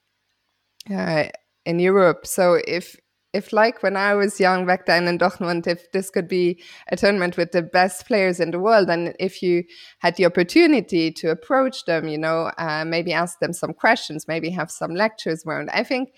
[0.89, 1.25] uh,
[1.65, 2.25] in Europe.
[2.25, 2.97] So if
[3.33, 6.61] if like when I was young back then in Dortmund, if this could be
[6.91, 9.63] a tournament with the best players in the world, and if you
[9.99, 14.49] had the opportunity to approach them, you know, uh, maybe ask them some questions, maybe
[14.49, 15.69] have some lectures around.
[15.71, 16.09] I think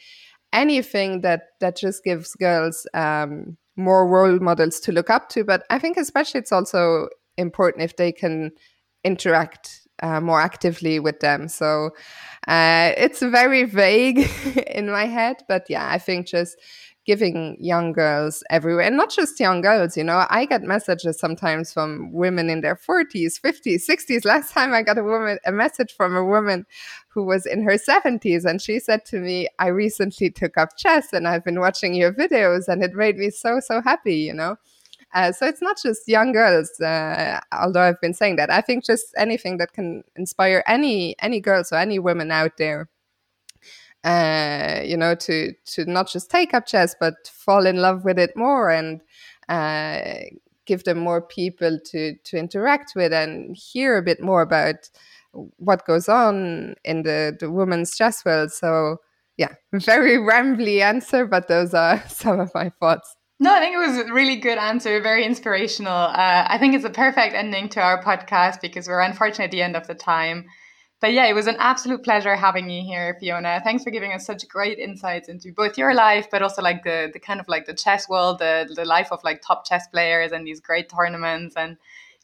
[0.53, 5.43] anything that that just gives girls um, more role models to look up to.
[5.43, 8.51] But I think especially it's also important if they can
[9.03, 11.47] interact uh, more actively with them.
[11.47, 11.91] So
[12.47, 14.30] uh, it's very vague
[14.68, 16.57] in my head, but yeah, I think just
[17.06, 21.74] giving young girls everywhere and not just young girls you know i get messages sometimes
[21.74, 25.93] from women in their 40s 50s 60s last time i got a woman a message
[25.93, 26.66] from a woman
[27.10, 31.12] who was in her 70s and she said to me i recently took up chess
[31.12, 34.56] and i've been watching your videos and it made me so so happy you know?
[35.14, 38.49] Uh, so it's not just young girls uh, although i've been saying that.
[38.49, 42.88] I think just anything that can inspire any any girls or any women out there
[44.04, 48.18] uh, you know, to to not just take up chess, but fall in love with
[48.18, 49.02] it more and
[49.49, 50.02] uh,
[50.66, 54.89] give them more people to to interact with and hear a bit more about
[55.58, 58.52] what goes on in the the women's chess world.
[58.52, 58.97] So
[59.38, 63.16] yeah, very rambly answer, but those are some of my thoughts.
[63.39, 65.91] No, I think it was a really good answer, very inspirational.
[65.91, 69.64] Uh, I think it's a perfect ending to our podcast because we're unfortunately at the
[69.64, 70.45] end of the time.
[71.02, 73.60] But yeah, it was an absolute pleasure having you here, Fiona.
[73.64, 77.10] Thanks for giving us such great insights into both your life, but also like the
[77.12, 80.32] the kind of like the chess world, the the life of like top chess players
[80.32, 81.56] and these great tournaments.
[81.58, 81.78] And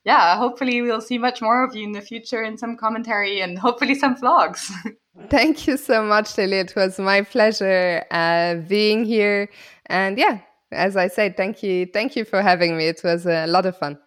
[0.05, 3.57] yeah, hopefully we'll see much more of you in the future in some commentary and
[3.57, 4.71] hopefully some vlogs.
[5.29, 6.59] Thank you so much, Lilli.
[6.61, 9.49] It was my pleasure uh, being here.
[9.87, 12.87] And yeah, as I said, thank you, thank you for having me.
[12.87, 13.97] It was a lot of fun.